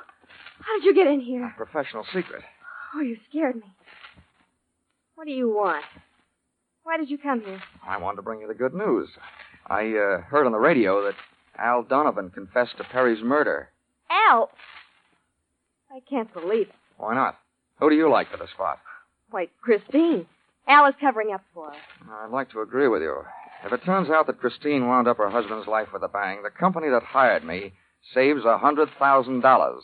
How 0.60 0.78
did 0.78 0.84
you 0.84 0.94
get 0.94 1.06
in 1.06 1.20
here? 1.20 1.52
Professional 1.56 2.04
secret. 2.14 2.42
Oh, 2.94 3.00
you 3.00 3.16
scared 3.28 3.56
me. 3.56 3.62
What 5.14 5.26
do 5.26 5.32
you 5.32 5.48
want? 5.48 5.84
Why 6.84 6.96
did 6.96 7.10
you 7.10 7.18
come 7.18 7.40
here? 7.40 7.60
I 7.86 7.98
wanted 7.98 8.16
to 8.16 8.22
bring 8.22 8.40
you 8.40 8.48
the 8.48 8.54
good 8.54 8.72
news. 8.74 9.08
I 9.66 9.82
uh, 9.90 10.20
heard 10.22 10.46
on 10.46 10.52
the 10.52 10.58
radio 10.58 11.04
that 11.04 11.14
Al 11.58 11.82
Donovan 11.82 12.30
confessed 12.30 12.78
to 12.78 12.84
Perry's 12.84 13.22
murder. 13.22 13.68
Al! 14.10 14.50
I 15.90 16.00
can't 16.08 16.32
believe 16.32 16.68
it. 16.68 16.74
Why 16.96 17.14
not? 17.14 17.36
Who 17.80 17.90
do 17.90 17.96
you 17.96 18.10
like 18.10 18.30
for 18.30 18.36
the 18.38 18.48
spot? 18.54 18.78
Why, 19.30 19.48
Christine. 19.60 20.26
Al 20.66 20.86
is 20.86 20.94
covering 21.00 21.32
up 21.32 21.42
for 21.52 21.70
her. 21.70 22.24
I'd 22.24 22.30
like 22.30 22.50
to 22.50 22.60
agree 22.60 22.88
with 22.88 23.02
you. 23.02 23.22
If 23.64 23.72
it 23.72 23.84
turns 23.84 24.08
out 24.08 24.26
that 24.26 24.38
Christine 24.40 24.86
wound 24.86 25.08
up 25.08 25.16
her 25.18 25.30
husband's 25.30 25.66
life 25.66 25.88
with 25.92 26.02
a 26.02 26.08
bang, 26.08 26.42
the 26.42 26.50
company 26.50 26.88
that 26.90 27.02
hired 27.02 27.44
me 27.44 27.72
saves 28.14 28.44
a 28.44 28.58
hundred 28.58 28.88
thousand 28.98 29.40
dollars. 29.40 29.82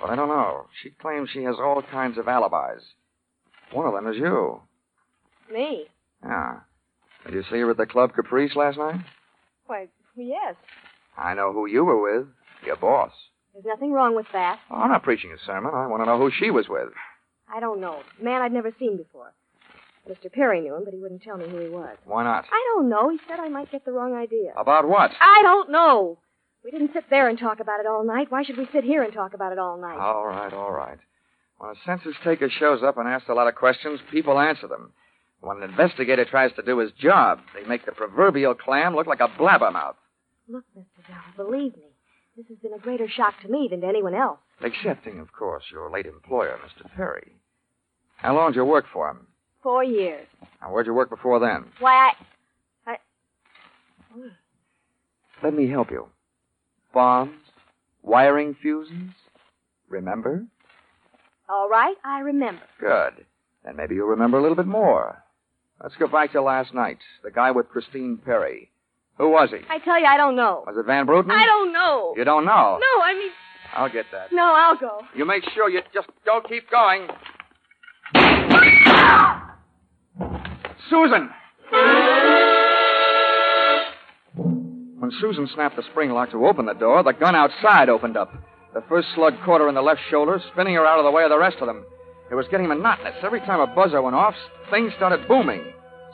But 0.00 0.10
I 0.10 0.16
don't 0.16 0.28
know. 0.28 0.66
She 0.82 0.90
claims 0.90 1.30
she 1.32 1.42
has 1.44 1.56
all 1.58 1.82
kinds 1.82 2.18
of 2.18 2.28
alibis. 2.28 2.82
One 3.72 3.86
of 3.86 3.92
them 3.94 4.06
is 4.12 4.16
you. 4.18 4.60
Me? 5.52 5.86
Yeah. 6.22 6.60
Did 7.24 7.34
you 7.34 7.42
see 7.50 7.58
her 7.58 7.70
at 7.70 7.76
the 7.76 7.86
Club 7.86 8.12
Caprice 8.14 8.54
last 8.56 8.78
night? 8.78 9.00
Why, 9.66 9.88
yes. 10.16 10.54
I 11.16 11.34
know 11.34 11.52
who 11.52 11.66
you 11.66 11.84
were 11.84 12.00
with. 12.00 12.28
Your 12.64 12.76
boss. 12.76 13.12
There's 13.52 13.66
nothing 13.66 13.92
wrong 13.92 14.14
with 14.14 14.26
that. 14.32 14.60
Oh, 14.70 14.76
I'm 14.76 14.90
not 14.90 15.02
preaching 15.02 15.32
a 15.32 15.44
sermon. 15.46 15.72
I 15.74 15.86
want 15.86 16.02
to 16.02 16.06
know 16.06 16.18
who 16.18 16.30
she 16.30 16.50
was 16.50 16.68
with. 16.68 16.88
I 17.52 17.60
don't 17.60 17.80
know. 17.80 18.02
Man 18.22 18.42
I'd 18.42 18.52
never 18.52 18.72
seen 18.78 18.96
before. 18.96 19.32
Mr. 20.08 20.32
Perry 20.32 20.60
knew 20.60 20.74
him, 20.74 20.84
but 20.84 20.94
he 20.94 21.00
wouldn't 21.00 21.22
tell 21.22 21.36
me 21.36 21.48
who 21.48 21.58
he 21.58 21.68
was. 21.68 21.96
Why 22.04 22.24
not? 22.24 22.44
I 22.50 22.64
don't 22.74 22.88
know. 22.88 23.10
He 23.10 23.18
said 23.28 23.40
I 23.40 23.48
might 23.48 23.70
get 23.70 23.84
the 23.84 23.92
wrong 23.92 24.14
idea. 24.14 24.52
About 24.56 24.88
what? 24.88 25.10
I 25.20 25.40
don't 25.42 25.70
know. 25.70 26.18
We 26.64 26.70
didn't 26.70 26.92
sit 26.92 27.04
there 27.10 27.28
and 27.28 27.38
talk 27.38 27.60
about 27.60 27.80
it 27.80 27.86
all 27.86 28.04
night. 28.04 28.30
Why 28.30 28.42
should 28.42 28.58
we 28.58 28.68
sit 28.72 28.84
here 28.84 29.02
and 29.02 29.12
talk 29.12 29.34
about 29.34 29.52
it 29.52 29.58
all 29.58 29.80
night? 29.80 29.98
All 29.98 30.26
right, 30.26 30.52
all 30.52 30.72
right. 30.72 30.98
When 31.58 31.70
a 31.70 31.74
census 31.86 32.14
taker 32.24 32.48
shows 32.50 32.82
up 32.82 32.98
and 32.98 33.08
asks 33.08 33.28
a 33.28 33.34
lot 33.34 33.48
of 33.48 33.54
questions, 33.54 34.00
people 34.10 34.38
answer 34.38 34.68
them. 34.68 34.92
When 35.40 35.62
an 35.62 35.70
investigator 35.70 36.24
tries 36.24 36.52
to 36.56 36.62
do 36.62 36.78
his 36.78 36.90
job, 36.92 37.40
they 37.54 37.66
make 37.68 37.86
the 37.86 37.92
proverbial 37.92 38.54
clam 38.54 38.94
look 38.96 39.06
like 39.06 39.20
a 39.20 39.28
blabbermouth. 39.28 39.94
Look, 40.48 40.64
Mr. 40.76 41.06
Dell, 41.06 41.44
believe 41.46 41.76
me, 41.76 41.90
this 42.36 42.46
has 42.48 42.58
been 42.58 42.72
a 42.72 42.78
greater 42.78 43.08
shock 43.08 43.34
to 43.42 43.48
me 43.48 43.68
than 43.70 43.80
to 43.82 43.86
anyone 43.86 44.14
else. 44.14 44.38
Excepting, 44.62 45.20
of 45.20 45.32
course, 45.32 45.64
your 45.70 45.90
late 45.90 46.06
employer, 46.06 46.58
Mr. 46.64 46.90
Perry. 46.96 47.32
How 48.16 48.34
long 48.34 48.50
did 48.50 48.56
you 48.56 48.64
work 48.64 48.86
for 48.92 49.08
him? 49.10 49.26
Four 49.62 49.84
years. 49.84 50.26
Now, 50.60 50.72
where'd 50.72 50.86
you 50.86 50.94
work 50.94 51.10
before 51.10 51.38
then? 51.38 51.66
Why, 51.78 52.12
I. 52.86 52.92
I... 52.92 52.96
Let 55.42 55.54
me 55.54 55.68
help 55.68 55.90
you. 55.90 56.08
Bombs, 56.92 57.36
wiring 58.02 58.54
fuses. 58.60 59.12
Remember? 59.88 60.44
All 61.48 61.68
right, 61.68 61.96
I 62.04 62.20
remember. 62.20 62.62
Good. 62.80 63.24
Then 63.64 63.76
maybe 63.76 63.94
you'll 63.94 64.08
remember 64.08 64.38
a 64.38 64.42
little 64.42 64.56
bit 64.56 64.66
more. 64.66 65.22
Let's 65.82 65.94
go 65.96 66.08
back 66.08 66.32
to 66.32 66.42
last 66.42 66.74
night. 66.74 66.98
The 67.22 67.30
guy 67.30 67.50
with 67.52 67.68
Christine 67.68 68.18
Perry. 68.24 68.70
Who 69.18 69.30
was 69.30 69.50
he? 69.50 69.58
I 69.68 69.78
tell 69.78 69.98
you, 69.98 70.06
I 70.06 70.16
don't 70.16 70.36
know. 70.36 70.64
Was 70.66 70.76
it 70.78 70.86
Van 70.86 71.06
Bruten? 71.06 71.30
I 71.30 71.44
don't 71.44 71.72
know. 71.72 72.14
You 72.16 72.24
don't 72.24 72.44
know? 72.44 72.78
No, 72.80 73.02
I 73.02 73.14
mean, 73.16 73.30
I'll 73.74 73.88
get 73.90 74.06
that. 74.12 74.32
no, 74.32 74.42
I'll 74.56 74.76
go. 74.76 75.00
You 75.14 75.24
make 75.24 75.44
sure 75.54 75.68
you 75.70 75.80
just 75.92 76.08
don't 76.24 76.46
keep 76.48 76.70
going. 76.70 77.08
Ah! 78.14 79.56
Susan! 80.90 81.30
When 85.08 85.20
Susan 85.22 85.48
snapped 85.54 85.74
the 85.74 85.88
spring 85.90 86.10
lock 86.10 86.32
to 86.32 86.46
open 86.46 86.66
the 86.66 86.74
door, 86.74 87.02
the 87.02 87.14
gun 87.14 87.34
outside 87.34 87.88
opened 87.88 88.18
up. 88.18 88.30
The 88.74 88.84
first 88.90 89.08
slug 89.14 89.32
caught 89.42 89.62
her 89.62 89.68
in 89.70 89.74
the 89.74 89.80
left 89.80 90.02
shoulder, 90.10 90.38
spinning 90.52 90.74
her 90.74 90.84
out 90.84 90.98
of 90.98 91.06
the 91.06 91.10
way 91.10 91.24
of 91.24 91.30
the 91.30 91.38
rest 91.38 91.56
of 91.62 91.66
them. 91.66 91.82
It 92.30 92.34
was 92.34 92.44
getting 92.50 92.68
monotonous. 92.68 93.14
Every 93.22 93.40
time 93.40 93.58
a 93.58 93.74
buzzer 93.74 94.02
went 94.02 94.14
off, 94.16 94.34
things 94.70 94.92
started 94.98 95.26
booming. 95.26 95.64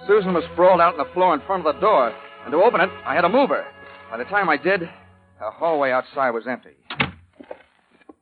Susan 0.07 0.33
was 0.33 0.45
sprawled 0.53 0.81
out 0.81 0.93
on 0.93 1.05
the 1.05 1.13
floor 1.13 1.35
in 1.35 1.41
front 1.41 1.67
of 1.67 1.75
the 1.75 1.81
door, 1.81 2.15
and 2.45 2.53
to 2.53 2.59
open 2.59 2.81
it, 2.81 2.91
I 3.05 3.17
had 3.17 3.23
to 3.23 3.29
move 3.29 3.49
her. 3.49 3.67
By 4.13 4.19
the 4.19 4.31
time 4.31 4.49
I 4.49 4.57
did, 4.57 4.83
the 4.83 5.51
hallway 5.51 5.91
outside 5.91 6.31
was 6.31 6.47
empty. 6.47 6.79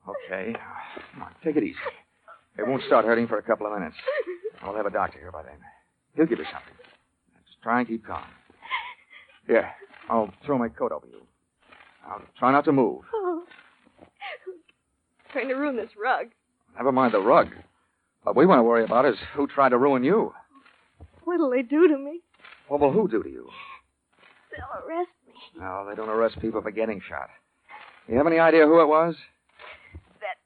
Okay. 0.08 0.56
Come 1.12 1.22
on, 1.22 1.34
take 1.44 1.56
it 1.56 1.64
easy. 1.64 1.76
It 2.56 2.66
won't 2.66 2.82
start 2.86 3.04
hurting 3.04 3.28
for 3.28 3.36
a 3.36 3.42
couple 3.42 3.66
of 3.66 3.78
minutes. 3.78 3.96
I'll 4.62 4.74
have 4.74 4.86
a 4.86 4.90
doctor 4.90 5.18
here 5.18 5.32
by 5.32 5.42
then. 5.42 5.58
He'll 6.16 6.24
give 6.24 6.38
you 6.38 6.46
something. 6.46 6.74
Just 7.44 7.60
try 7.62 7.80
and 7.80 7.88
keep 7.88 8.06
calm. 8.06 8.24
Here, 9.46 9.68
I'll 10.08 10.32
throw 10.44 10.58
my 10.58 10.68
coat 10.68 10.92
over 10.92 11.06
you. 11.06 11.22
I'll 12.06 12.22
try 12.38 12.52
not 12.52 12.64
to 12.66 12.72
move. 12.72 13.02
Oh. 13.14 13.44
Trying 15.32 15.48
to 15.48 15.54
ruin 15.54 15.76
this 15.76 15.90
rug. 16.02 16.26
Never 16.76 16.92
mind 16.92 17.14
the 17.14 17.20
rug. 17.20 17.48
What 18.22 18.36
we 18.36 18.46
want 18.46 18.58
to 18.58 18.62
worry 18.62 18.84
about 18.84 19.06
is 19.06 19.16
who 19.34 19.46
tried 19.46 19.70
to 19.70 19.78
ruin 19.78 20.04
you. 20.04 20.32
What'll 21.24 21.50
they 21.50 21.62
do 21.62 21.88
to 21.88 21.96
me? 21.96 22.20
What 22.68 22.80
will 22.80 22.92
who 22.92 23.08
do 23.08 23.22
to 23.22 23.28
you? 23.28 23.48
They'll 24.50 24.84
arrest 24.86 25.10
me. 25.26 25.34
No, 25.58 25.86
they 25.88 25.94
don't 25.94 26.08
arrest 26.08 26.38
people 26.40 26.60
for 26.62 26.70
getting 26.70 27.00
shot. 27.08 27.28
You 28.08 28.16
have 28.16 28.26
any 28.26 28.38
idea 28.38 28.66
who 28.66 28.80
it 28.80 28.86
was? 28.86 29.14
That 30.20 30.36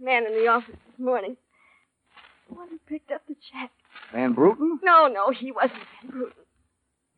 man 0.00 0.26
in 0.26 0.32
the 0.32 0.46
office 0.48 0.76
this 0.86 1.04
morning. 1.04 1.36
The 2.48 2.54
one 2.54 2.68
who 2.68 2.78
picked 2.88 3.10
up 3.10 3.22
the 3.28 3.34
check. 3.52 3.70
Van 4.12 4.32
Bruten? 4.32 4.78
No, 4.82 5.08
no, 5.08 5.30
he 5.30 5.52
wasn't 5.52 5.80
Van 6.02 6.10
Bruten. 6.10 6.44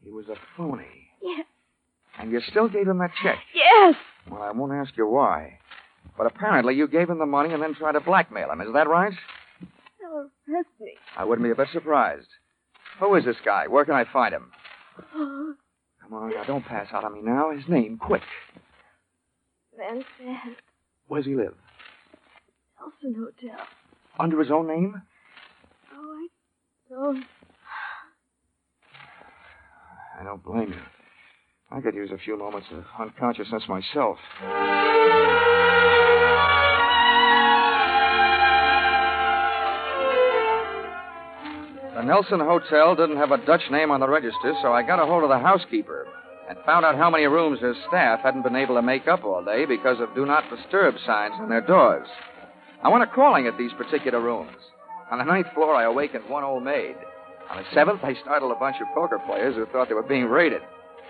He 0.02 0.10
was 0.10 0.28
a 0.28 0.36
phony. 0.56 1.08
Yes. 1.22 1.46
And 2.18 2.30
you 2.30 2.40
still 2.48 2.68
gave 2.68 2.86
him 2.88 2.98
that 2.98 3.10
check. 3.22 3.38
Yes. 3.54 3.94
Well, 4.30 4.42
I 4.42 4.50
won't 4.52 4.72
ask 4.72 4.96
you 4.96 5.06
why. 5.06 5.58
But 6.16 6.26
apparently 6.26 6.74
you 6.74 6.86
gave 6.86 7.10
him 7.10 7.18
the 7.18 7.26
money 7.26 7.52
and 7.52 7.62
then 7.62 7.74
tried 7.74 7.92
to 7.92 8.00
blackmail 8.00 8.50
him. 8.50 8.60
Is 8.60 8.72
that 8.72 8.88
right? 8.88 9.12
Oh, 10.04 10.28
They'll 10.46 10.56
arrest 10.56 10.68
me. 10.80 10.92
I 11.16 11.24
wouldn't 11.24 11.44
be 11.44 11.50
a 11.50 11.54
bit 11.56 11.68
surprised. 11.72 12.28
Who 13.00 13.14
is 13.16 13.24
this 13.24 13.36
guy? 13.44 13.66
Where 13.66 13.84
can 13.84 13.94
I 13.94 14.04
find 14.10 14.32
him? 14.34 14.50
Oh, 15.14 15.54
Come 16.02 16.12
on, 16.14 16.30
now, 16.30 16.44
don't 16.44 16.64
pass 16.64 16.86
out 16.92 17.02
on 17.04 17.14
me 17.14 17.20
now. 17.22 17.50
His 17.50 17.68
name, 17.68 17.98
quick. 17.98 18.22
Van 19.76 20.04
Sant. 20.18 20.56
Where's 21.08 21.24
he 21.24 21.34
live? 21.34 21.54
Nelson 22.78 23.14
Hotel. 23.42 23.58
Under 24.20 24.38
his 24.38 24.50
own 24.50 24.68
name? 24.68 25.02
Oh, 25.92 26.14
I 26.14 26.28
don't. 26.94 27.24
I 30.20 30.24
don't 30.24 30.44
blame 30.44 30.68
you. 30.68 30.80
I 31.70 31.80
could 31.80 31.94
use 31.94 32.10
a 32.12 32.18
few 32.18 32.38
moments 32.38 32.68
of 32.70 32.84
unconsciousness 33.00 33.64
myself. 33.68 34.18
The 41.94 42.02
Nelson 42.02 42.40
Hotel 42.40 42.94
didn't 42.96 43.16
have 43.16 43.30
a 43.30 43.38
Dutch 43.46 43.62
name 43.70 43.90
on 43.90 44.00
the 44.00 44.08
register, 44.08 44.54
so 44.62 44.72
I 44.72 44.82
got 44.82 45.00
a 45.02 45.06
hold 45.06 45.22
of 45.22 45.30
the 45.30 45.38
housekeeper 45.38 46.06
and 46.48 46.58
found 46.66 46.84
out 46.84 46.96
how 46.96 47.08
many 47.08 47.24
rooms 47.24 47.60
her 47.60 47.74
staff 47.88 48.20
hadn't 48.20 48.42
been 48.42 48.56
able 48.56 48.74
to 48.74 48.82
make 48.82 49.08
up 49.08 49.24
all 49.24 49.44
day 49.44 49.64
because 49.64 50.00
of 50.00 50.14
do 50.14 50.26
not 50.26 50.44
disturb 50.50 50.94
signs 51.06 51.34
on 51.40 51.48
their 51.48 51.60
doors. 51.60 52.06
I 52.82 52.88
went 52.88 53.04
a 53.04 53.06
calling 53.06 53.46
at 53.46 53.56
these 53.56 53.72
particular 53.78 54.20
rooms. 54.20 54.56
On 55.10 55.18
the 55.18 55.24
ninth 55.24 55.46
floor, 55.54 55.74
I 55.74 55.84
awakened 55.84 56.28
one 56.28 56.44
old 56.44 56.62
maid. 56.62 56.96
On 57.50 57.56
the 57.56 57.64
seventh, 57.72 58.00
I 58.02 58.14
startled 58.22 58.52
a 58.52 58.60
bunch 58.60 58.76
of 58.80 58.94
poker 58.94 59.18
players 59.26 59.54
who 59.54 59.66
thought 59.66 59.88
they 59.88 59.94
were 59.94 60.02
being 60.02 60.26
raided. 60.26 60.60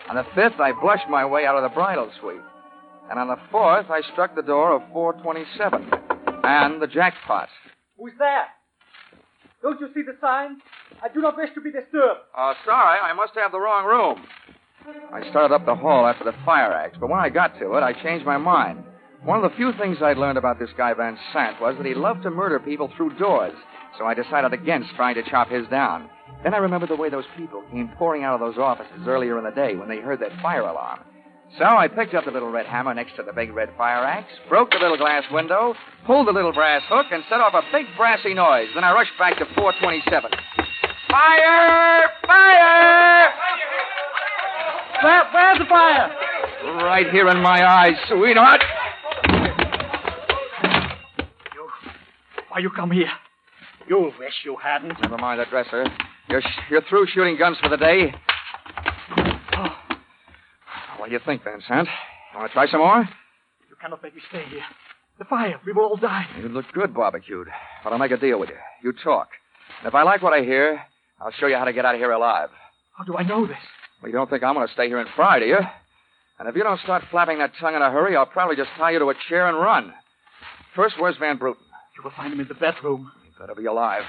On 0.08 0.16
the 0.16 0.24
fifth, 0.34 0.60
I 0.60 0.72
blushed 0.72 1.08
my 1.08 1.24
way 1.24 1.46
out 1.46 1.56
of 1.56 1.62
the 1.62 1.74
bridal 1.74 2.10
suite. 2.20 2.40
And 3.10 3.18
on 3.18 3.28
the 3.28 3.38
fourth, 3.50 3.86
I 3.90 4.00
struck 4.12 4.34
the 4.34 4.42
door 4.42 4.74
of 4.74 4.82
427 4.92 5.90
and 6.44 6.80
the 6.80 6.86
jackpot. 6.86 7.48
Who's 7.98 8.12
there? 8.18 8.46
Don't 9.62 9.80
you 9.80 9.88
see 9.94 10.02
the 10.02 10.16
sign? 10.20 10.58
I 11.02 11.08
do 11.08 11.20
not 11.20 11.36
wish 11.36 11.50
to 11.54 11.60
be 11.60 11.70
disturbed. 11.70 12.20
Oh, 12.36 12.52
sorry, 12.64 12.98
I 13.00 13.12
must 13.14 13.32
have 13.34 13.52
the 13.52 13.60
wrong 13.60 13.86
room. 13.86 14.26
I 15.12 15.28
started 15.30 15.54
up 15.54 15.64
the 15.64 15.74
hall 15.74 16.06
after 16.06 16.24
the 16.24 16.36
fire 16.44 16.72
axe, 16.72 16.98
but 17.00 17.08
when 17.08 17.20
I 17.20 17.30
got 17.30 17.58
to 17.58 17.74
it, 17.74 17.82
I 17.82 17.94
changed 18.02 18.26
my 18.26 18.36
mind. 18.36 18.84
One 19.22 19.42
of 19.42 19.50
the 19.50 19.56
few 19.56 19.72
things 19.78 19.98
I'd 20.02 20.18
learned 20.18 20.36
about 20.36 20.58
this 20.58 20.68
guy 20.76 20.92
Van 20.92 21.16
Sant 21.32 21.58
was 21.60 21.76
that 21.78 21.86
he 21.86 21.94
loved 21.94 22.24
to 22.24 22.30
murder 22.30 22.60
people 22.60 22.92
through 22.94 23.16
doors, 23.18 23.54
so 23.98 24.04
I 24.04 24.12
decided 24.12 24.52
against 24.52 24.94
trying 24.96 25.14
to 25.14 25.22
chop 25.22 25.48
his 25.48 25.66
down. 25.68 26.10
Then 26.44 26.52
I 26.52 26.58
remembered 26.58 26.90
the 26.90 26.96
way 26.96 27.08
those 27.08 27.24
people 27.38 27.64
came 27.72 27.88
pouring 27.96 28.22
out 28.22 28.34
of 28.34 28.40
those 28.40 28.58
offices 28.58 29.06
earlier 29.06 29.38
in 29.38 29.44
the 29.44 29.50
day 29.50 29.76
when 29.76 29.88
they 29.88 29.98
heard 29.98 30.20
that 30.20 30.30
fire 30.42 30.60
alarm. 30.60 31.00
So 31.58 31.64
I 31.64 31.88
picked 31.88 32.14
up 32.14 32.26
the 32.26 32.30
little 32.30 32.50
red 32.50 32.66
hammer 32.66 32.92
next 32.92 33.16
to 33.16 33.22
the 33.22 33.32
big 33.32 33.54
red 33.54 33.70
fire 33.78 34.04
axe, 34.04 34.30
broke 34.48 34.70
the 34.70 34.78
little 34.78 34.98
glass 34.98 35.24
window, 35.32 35.74
pulled 36.04 36.26
the 36.28 36.32
little 36.32 36.52
brass 36.52 36.82
hook, 36.88 37.06
and 37.10 37.22
set 37.30 37.40
off 37.40 37.54
a 37.54 37.62
big 37.72 37.86
brassy 37.96 38.34
noise. 38.34 38.68
Then 38.74 38.84
I 38.84 38.92
rushed 38.92 39.12
back 39.18 39.38
to 39.38 39.46
427. 39.54 40.30
Fire! 41.08 42.10
Fire! 42.26 43.32
Where, 45.02 45.24
where's 45.32 45.58
the 45.58 45.64
fire? 45.66 46.14
Right 46.84 47.10
here 47.10 47.28
in 47.28 47.40
my 47.40 47.64
eyes, 47.66 47.94
sweetheart. 48.08 48.60
You, 51.54 51.68
Why 52.48 52.58
you 52.58 52.70
come 52.70 52.90
here? 52.90 53.10
You 53.88 54.12
wish 54.18 54.34
you 54.44 54.56
hadn't. 54.62 54.94
Never 55.02 55.18
mind 55.18 55.40
the 55.40 55.44
dresser. 55.46 55.86
You're, 56.28 56.40
sh- 56.40 56.60
you're 56.70 56.82
through 56.88 57.06
shooting 57.08 57.36
guns 57.38 57.56
for 57.62 57.68
the 57.68 57.76
day. 57.76 58.14
Oh, 59.56 59.68
What 60.98 61.06
do 61.08 61.12
you 61.12 61.20
think, 61.24 61.42
Vincent? 61.44 61.88
You 62.32 62.38
want 62.38 62.50
to 62.50 62.54
try 62.54 62.66
some 62.68 62.80
more? 62.80 63.00
you 63.68 63.76
cannot 63.80 64.02
make 64.02 64.14
me 64.14 64.22
stay 64.28 64.44
here. 64.50 64.62
The 65.18 65.24
fire, 65.26 65.60
we 65.64 65.72
will 65.72 65.84
all 65.84 65.96
die. 65.96 66.26
You 66.40 66.48
look 66.48 66.64
good 66.72 66.92
barbecued, 66.94 67.46
but 67.84 67.92
I'll 67.92 67.98
make 67.98 68.10
a 68.10 68.16
deal 68.16 68.40
with 68.40 68.48
you. 68.48 68.56
You 68.82 68.92
talk. 69.04 69.28
And 69.80 69.88
if 69.88 69.94
I 69.94 70.02
like 70.02 70.22
what 70.22 70.32
I 70.32 70.40
hear, 70.42 70.80
I'll 71.20 71.30
show 71.38 71.46
you 71.46 71.56
how 71.56 71.64
to 71.64 71.72
get 71.72 71.84
out 71.84 71.94
of 71.94 72.00
here 72.00 72.10
alive. 72.10 72.48
How 72.96 73.04
do 73.04 73.16
I 73.16 73.22
know 73.22 73.46
this? 73.46 73.56
Well, 74.02 74.10
you 74.10 74.16
don't 74.16 74.28
think 74.28 74.42
I'm 74.42 74.54
going 74.54 74.66
to 74.66 74.72
stay 74.72 74.88
here 74.88 74.98
and 74.98 75.08
fry, 75.14 75.38
do 75.38 75.46
you? 75.46 75.58
And 76.38 76.48
if 76.48 76.56
you 76.56 76.64
don't 76.64 76.80
start 76.80 77.04
flapping 77.12 77.38
that 77.38 77.52
tongue 77.60 77.74
in 77.76 77.82
a 77.82 77.90
hurry, 77.92 78.16
I'll 78.16 78.26
probably 78.26 78.56
just 78.56 78.70
tie 78.76 78.90
you 78.90 78.98
to 78.98 79.10
a 79.10 79.14
chair 79.28 79.46
and 79.46 79.56
run. 79.56 79.92
First, 80.74 80.96
where's 80.98 81.16
Van 81.18 81.36
Bruten? 81.36 81.62
You 81.96 82.02
will 82.02 82.10
find 82.16 82.32
him 82.32 82.40
in 82.40 82.48
the 82.48 82.54
bedroom. 82.54 83.12
He 83.24 83.30
better 83.38 83.54
be 83.54 83.66
alive. 83.66 84.02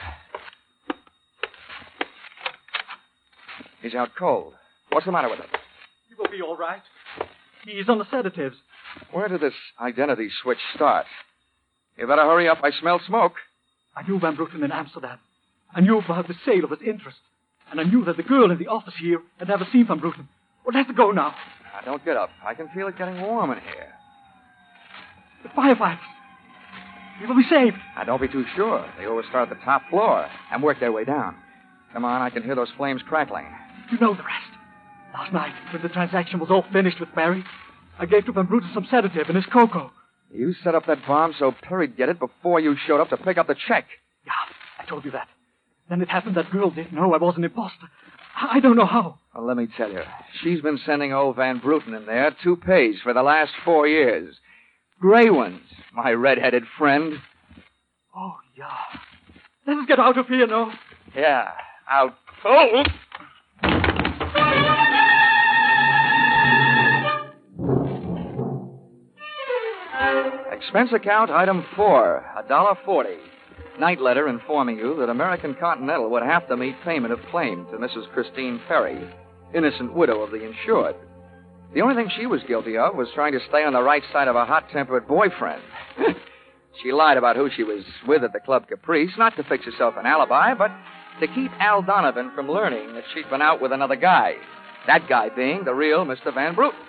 He's 3.86 3.94
out 3.94 4.10
cold. 4.18 4.56
What's 4.92 5.06
the 5.06 5.12
matter 5.12 5.30
with 5.30 5.38
him? 5.38 5.46
He 6.10 6.16
will 6.16 6.28
be 6.32 6.42
all 6.42 6.58
right. 6.58 6.82
He's 7.68 7.88
on 7.88 8.00
the 8.00 8.08
sedatives. 8.10 8.56
Where 9.12 9.28
did 9.28 9.42
this 9.42 9.54
identity 9.80 10.30
switch 10.42 10.58
start? 10.74 11.06
You 11.96 12.08
better 12.08 12.24
hurry 12.24 12.50
up. 12.50 12.58
I 12.64 12.72
smell 12.72 13.00
smoke. 13.06 13.34
I 13.96 14.02
knew 14.02 14.20
Van 14.20 14.36
Bruten 14.36 14.64
in 14.64 14.72
Amsterdam. 14.72 15.20
I 15.76 15.82
knew 15.82 16.00
about 16.00 16.28
the 16.28 16.34
sale 16.48 16.64
of 16.64 16.72
his 16.72 16.80
interest. 16.82 17.18
And 17.70 17.80
I 17.80 17.84
knew 17.84 18.04
that 18.06 18.18
the 18.18 18.24
girl 18.24 18.50
in 18.50 18.58
the 18.58 18.66
office 18.66 18.96
here 19.00 19.20
had 19.38 19.50
never 19.50 19.68
seen 19.72 19.86
Van 19.86 20.00
Bruten. 20.00 20.30
Well, 20.66 20.76
let's 20.76 20.90
go 20.98 21.12
now. 21.12 21.36
Now, 21.76 21.82
don't 21.86 22.04
get 22.04 22.18
up. 22.18 22.32
I 22.44 22.56
can 22.56 22.70
feel 22.70 22.88
it 22.88 22.98
getting 22.98 23.22
warm 23.22 23.52
in 23.52 23.60
here. 23.60 23.94
The 25.44 25.50
firefighters. 25.50 26.00
We 27.22 27.28
will 27.28 27.36
be 27.36 27.48
saved. 27.48 27.78
Now, 27.96 28.06
don't 28.06 28.22
be 28.22 28.30
too 28.30 28.46
sure. 28.56 28.84
They 28.98 29.06
always 29.06 29.28
start 29.28 29.52
at 29.52 29.60
the 29.60 29.64
top 29.64 29.84
floor 29.92 30.28
and 30.52 30.64
work 30.64 30.80
their 30.80 30.92
way 30.92 31.06
down. 31.06 31.36
Come 31.94 32.04
on, 32.04 32.24
I 32.24 32.32
can 32.32 32.42
hear 32.42 32.56
those 32.56 32.72
flames 32.78 33.04
crackling. 33.08 33.46
You 33.92 34.00
know 34.00 34.14
the 34.14 34.24
rest. 34.24 34.52
Last 35.14 35.34
night, 35.34 35.54
when 35.72 35.82
the 35.82 35.90
transaction 35.90 36.40
was 36.40 36.50
all 36.52 36.66
finished 36.74 37.00
with 37.00 37.14
Barry, 37.16 37.44
I 37.98 38.06
gave 38.06 38.26
to 38.26 38.32
Van 38.32 38.46
Bruten 38.46 38.70
some 38.74 38.88
sedative 38.90 39.28
and 39.28 39.36
his 39.36 39.46
cocoa. 39.46 39.92
You 40.34 40.54
set 40.64 40.76
up 40.76 40.86
that 40.88 41.06
bomb 41.08 41.34
so 41.40 41.54
Perry'd 41.62 41.96
get 41.96 42.10
it 42.10 42.20
before 42.20 42.60
you 42.60 42.76
showed 42.88 43.00
up 43.00 43.10
to 43.10 43.18
pick 43.18 43.38
up 43.38 43.48
the 43.48 43.56
check. 43.68 43.86
Yeah, 44.26 44.34
I 44.80 44.86
told 44.86 45.06
you 45.06 45.12
that. 45.12 45.28
Then 45.90 46.02
it 46.02 46.10
happened 46.10 46.36
that 46.36 46.52
girl 46.52 46.72
didn't 46.72 46.94
know 46.94 47.14
I 47.14 47.18
was 47.18 47.36
an 47.38 47.44
imposter. 47.44 47.88
I 48.36 48.60
don't 48.60 48.76
know 48.76 48.86
how. 48.86 49.20
Well, 49.34 49.46
let 49.46 49.56
me 49.56 49.68
tell 49.78 49.92
you, 49.92 50.02
she's 50.42 50.62
been 50.62 50.80
sending 50.86 51.14
old 51.14 51.38
Van 51.38 51.60
Bruten 51.60 51.94
in 51.94 52.06
there 52.06 52.36
two 52.44 52.58
toupees 52.58 52.98
for 53.02 53.14
the 53.14 53.24
last 53.24 53.52
four 53.64 53.88
years. 53.88 54.36
Gray 55.00 55.30
ones, 55.30 55.62
my 55.94 56.12
red-headed 56.12 56.64
friend. 56.78 57.14
Oh, 58.16 58.36
yeah. 58.58 59.00
Let 59.68 59.78
us 59.78 59.86
get 59.88 60.00
out 60.00 60.18
of 60.18 60.28
here, 60.28 60.48
no? 60.48 60.72
Yeah, 61.16 61.52
out 61.90 62.16
cold. 62.44 62.88
Expense 70.56 70.92
account 70.94 71.32
item 71.32 71.66
four, 71.76 72.24
a 72.38 72.48
dollar 72.48 72.76
forty. 72.86 73.18
Night 73.78 74.00
letter 74.00 74.30
informing 74.30 74.78
you 74.78 74.96
that 74.98 75.10
American 75.10 75.54
Continental 75.54 76.10
would 76.10 76.24
have 76.24 76.48
to 76.48 76.56
meet 76.56 76.76
payment 76.86 77.12
of 77.12 77.20
claim 77.30 77.66
to 77.72 77.78
Mrs. 77.78 78.10
Christine 78.14 78.62
Perry, 78.66 79.06
innocent 79.54 79.94
widow 79.94 80.22
of 80.22 80.32
the 80.32 80.46
insured. 80.46 80.96
The 81.74 81.82
only 81.82 81.96
thing 81.96 82.10
she 82.16 82.26
was 82.26 82.42
guilty 82.48 82.78
of 82.78 82.96
was 82.96 83.10
trying 83.14 83.34
to 83.34 83.46
stay 83.50 83.66
on 83.66 83.74
the 83.74 83.82
right 83.82 84.04
side 84.14 84.30
of 84.30 84.38
a 84.38 84.46
hot 84.46 84.70
tempered 84.72 85.10
boyfriend. 85.10 85.62
she 86.82 86.94
lied 86.94 87.18
about 87.18 87.36
who 87.36 87.50
she 87.54 87.64
was 87.64 87.84
with 88.08 88.24
at 88.24 88.32
the 88.32 88.40
Club 88.40 88.70
Caprice, 88.70 89.12
not 89.18 89.36
to 89.36 89.44
fix 89.44 89.66
herself 89.66 89.96
an 89.98 90.06
alibi, 90.06 90.54
but 90.54 90.72
to 91.20 91.28
keep 91.28 91.52
Al 91.60 91.82
Donovan 91.82 92.32
from 92.34 92.50
learning 92.50 92.94
that 92.94 93.04
she'd 93.14 93.30
been 93.30 93.42
out 93.42 93.62
with 93.62 93.74
another 93.74 93.98
guy. 93.98 94.36
That 94.88 95.10
guy 95.10 95.28
being 95.36 95.66
the 95.66 95.74
real 95.74 96.06
Mr. 96.06 96.34
Van 96.34 96.56
Bruten, 96.56 96.80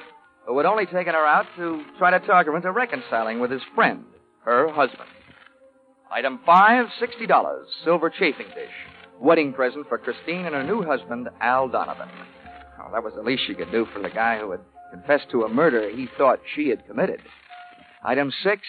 who 0.46 0.56
had 0.56 0.66
only 0.66 0.86
taken 0.86 1.14
her 1.14 1.26
out 1.26 1.46
to 1.56 1.82
try 1.98 2.10
to 2.10 2.26
talk 2.26 2.46
her 2.46 2.56
into 2.56 2.70
reconciling 2.70 3.40
with 3.40 3.50
his 3.50 3.62
friend, 3.74 4.04
her 4.44 4.72
husband. 4.72 5.08
Item 6.10 6.40
five, 6.46 6.86
sixty 7.00 7.26
dollars, 7.26 7.66
silver 7.84 8.10
chafing 8.10 8.48
dish. 8.48 8.70
Wedding 9.20 9.52
present 9.52 9.88
for 9.88 9.98
Christine 9.98 10.46
and 10.46 10.54
her 10.54 10.62
new 10.62 10.82
husband, 10.82 11.28
Al 11.40 11.68
Donovan. 11.68 12.08
Oh, 12.78 12.92
that 12.92 13.02
was 13.02 13.14
the 13.14 13.22
least 13.22 13.42
she 13.46 13.54
could 13.54 13.72
do 13.72 13.86
for 13.92 14.00
the 14.00 14.10
guy 14.10 14.38
who 14.38 14.50
had 14.52 14.60
confessed 14.92 15.30
to 15.30 15.42
a 15.42 15.48
murder 15.48 15.90
he 15.90 16.08
thought 16.16 16.38
she 16.54 16.68
had 16.68 16.86
committed. 16.86 17.20
Item 18.04 18.30
six, 18.44 18.62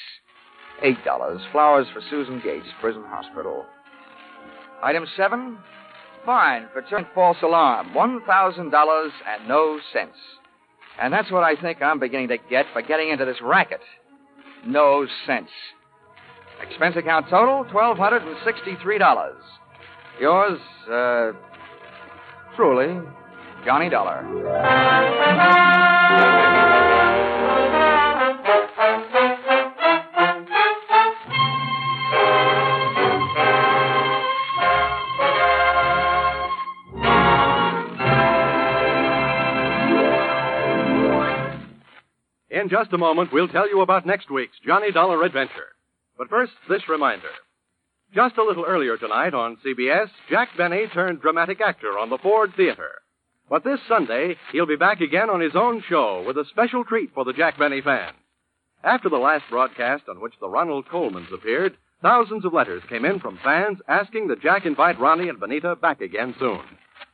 eight 0.81 1.03
dollars, 1.05 1.41
flowers 1.51 1.87
for 1.93 2.01
Susan 2.09 2.41
Gates, 2.43 2.65
prison 2.81 3.03
hospital. 3.05 3.65
Item 4.81 5.05
seven, 5.15 5.57
fine 6.25 6.67
for 6.73 6.81
turn 6.83 7.05
false 7.13 7.37
alarm, 7.43 7.93
one 7.93 8.21
thousand 8.25 8.71
dollars 8.71 9.11
and 9.27 9.47
no 9.47 9.79
cents. 9.93 10.17
And 10.99 11.13
that's 11.13 11.31
what 11.31 11.43
I 11.43 11.59
think 11.59 11.81
I'm 11.81 11.99
beginning 11.99 12.29
to 12.29 12.37
get 12.49 12.65
for 12.73 12.81
getting 12.81 13.09
into 13.09 13.25
this 13.25 13.37
racket. 13.41 13.81
No 14.65 15.05
sense. 15.25 15.49
Expense 16.61 16.95
account 16.95 17.27
total, 17.29 17.65
$1,263. 17.65 19.33
Yours, 20.19 20.59
uh, 20.91 21.31
truly, 22.55 22.99
Johnny 23.63 23.89
Dollar. 23.89 25.96
In 42.67 42.71
just 42.71 42.91
a 42.91 42.97
moment, 42.97 43.31
we'll 43.31 43.47
tell 43.47 43.69
you 43.69 43.79
about 43.79 44.05
next 44.05 44.29
week's 44.29 44.59
Johnny 44.59 44.91
Dollar 44.91 45.23
Adventure. 45.23 45.71
But 46.17 46.27
first, 46.27 46.51
this 46.67 46.89
reminder. 46.89 47.29
Just 48.13 48.37
a 48.37 48.43
little 48.43 48.65
earlier 48.65 48.97
tonight 48.97 49.33
on 49.33 49.55
CBS, 49.65 50.09
Jack 50.29 50.49
Benny 50.57 50.87
turned 50.93 51.21
dramatic 51.21 51.61
actor 51.61 51.97
on 51.97 52.09
the 52.09 52.17
Ford 52.17 52.51
Theater. 52.57 52.89
But 53.49 53.63
this 53.63 53.79
Sunday, 53.87 54.35
he'll 54.51 54.65
be 54.65 54.75
back 54.75 54.99
again 54.99 55.29
on 55.29 55.39
his 55.39 55.55
own 55.55 55.81
show 55.87 56.25
with 56.27 56.37
a 56.37 56.43
special 56.49 56.83
treat 56.83 57.13
for 57.13 57.23
the 57.23 57.31
Jack 57.31 57.57
Benny 57.57 57.79
fan. 57.79 58.11
After 58.83 59.07
the 59.07 59.15
last 59.15 59.45
broadcast 59.49 60.03
on 60.09 60.19
which 60.19 60.33
the 60.41 60.49
Ronald 60.49 60.87
Colmans 60.91 61.33
appeared, 61.33 61.77
thousands 62.01 62.43
of 62.43 62.53
letters 62.53 62.83
came 62.89 63.05
in 63.05 63.21
from 63.21 63.39
fans 63.45 63.77
asking 63.87 64.27
that 64.27 64.41
Jack 64.41 64.65
invite 64.65 64.99
Ronnie 64.99 65.29
and 65.29 65.39
Benita 65.39 65.77
back 65.77 66.01
again 66.01 66.35
soon. 66.37 66.59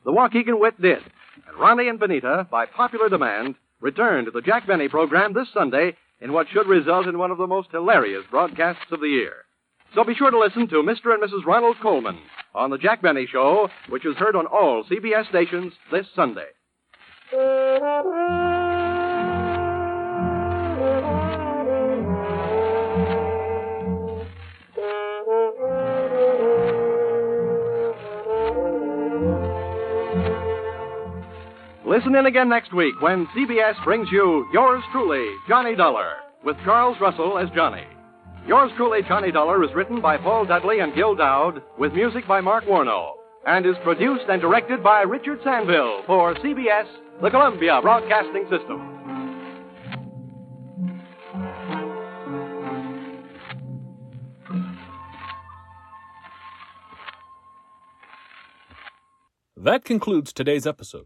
The 0.04 0.14
Waukegan 0.14 0.60
Wit 0.60 0.82
did, 0.82 1.04
and 1.48 1.60
Ronnie 1.60 1.90
and 1.90 2.00
Benita, 2.00 2.48
by 2.50 2.66
popular 2.66 3.08
demand, 3.08 3.54
return 3.84 4.26
to 4.26 4.32
the 4.32 4.42
Jack 4.42 4.66
Benny 4.66 4.88
program 4.88 5.34
this 5.34 5.50
Sunday 5.54 5.96
in 6.22 6.32
what 6.32 6.48
should 6.52 6.68
result 6.68 7.06
in 7.06 7.20
one 7.20 7.32
of 7.32 7.38
the 7.38 7.46
most 7.46 7.68
hilarious 7.72 8.24
broadcasts 8.32 8.92
of 8.92 9.02
the 9.02 9.08
year. 9.08 9.34
So 9.94 10.04
be 10.04 10.16
sure 10.16 10.32
to 10.32 10.40
listen 10.40 10.68
to 10.70 10.76
Mr. 10.78 11.14
and 11.14 11.22
Mrs. 11.22 11.46
Ronald 11.46 11.76
Colman 11.82 12.18
on 12.56 12.72
the 12.72 12.78
Jack 12.78 13.02
Benny 13.02 13.28
Show, 13.32 13.70
which 13.90 14.06
is 14.06 14.16
heard 14.16 14.36
on 14.36 14.48
all 14.48 14.86
CBS 14.86 15.28
stations 15.30 15.74
this 15.92 16.08
Sunday. 16.16 16.48
Listen 31.94 32.16
in 32.16 32.26
again 32.26 32.50
next 32.50 32.74
week 32.74 33.00
when 33.02 33.28
CBS 33.38 33.76
brings 33.84 34.08
you 34.12 34.50
Yours 34.52 34.84
Truly, 34.92 35.32
Johnny 35.48 35.76
Dollar, 35.76 36.16
with 36.44 36.58
Charles 36.66 36.98
Russell 37.00 37.38
as 37.38 37.50
Johnny. 37.54 37.86
Yours 38.48 38.72
Truly, 38.78 39.02
Johnny 39.08 39.32
Dollar 39.32 39.64
is 39.64 39.70
written 39.76 40.02
by 40.02 40.18
Paul 40.18 40.44
Dudley 40.44 40.80
and 40.80 40.96
Gil 40.96 41.14
Doud, 41.14 41.62
with 41.78 41.94
music 41.94 42.28
by 42.28 42.42
Mark 42.42 42.66
Warnow, 42.66 43.14
and 43.46 43.64
is 43.64 43.76
produced 43.84 44.24
and 44.28 44.42
directed 44.42 44.82
by 44.82 45.04
Richard 45.04 45.40
Sanville 45.42 46.04
for 46.08 46.34
CBS, 46.38 46.88
the 47.22 47.30
Columbia 47.30 47.80
Broadcasting 47.80 48.46
System. 48.50 48.90
That 59.56 59.86
concludes 59.86 60.34
today's 60.34 60.66
episode. 60.66 61.06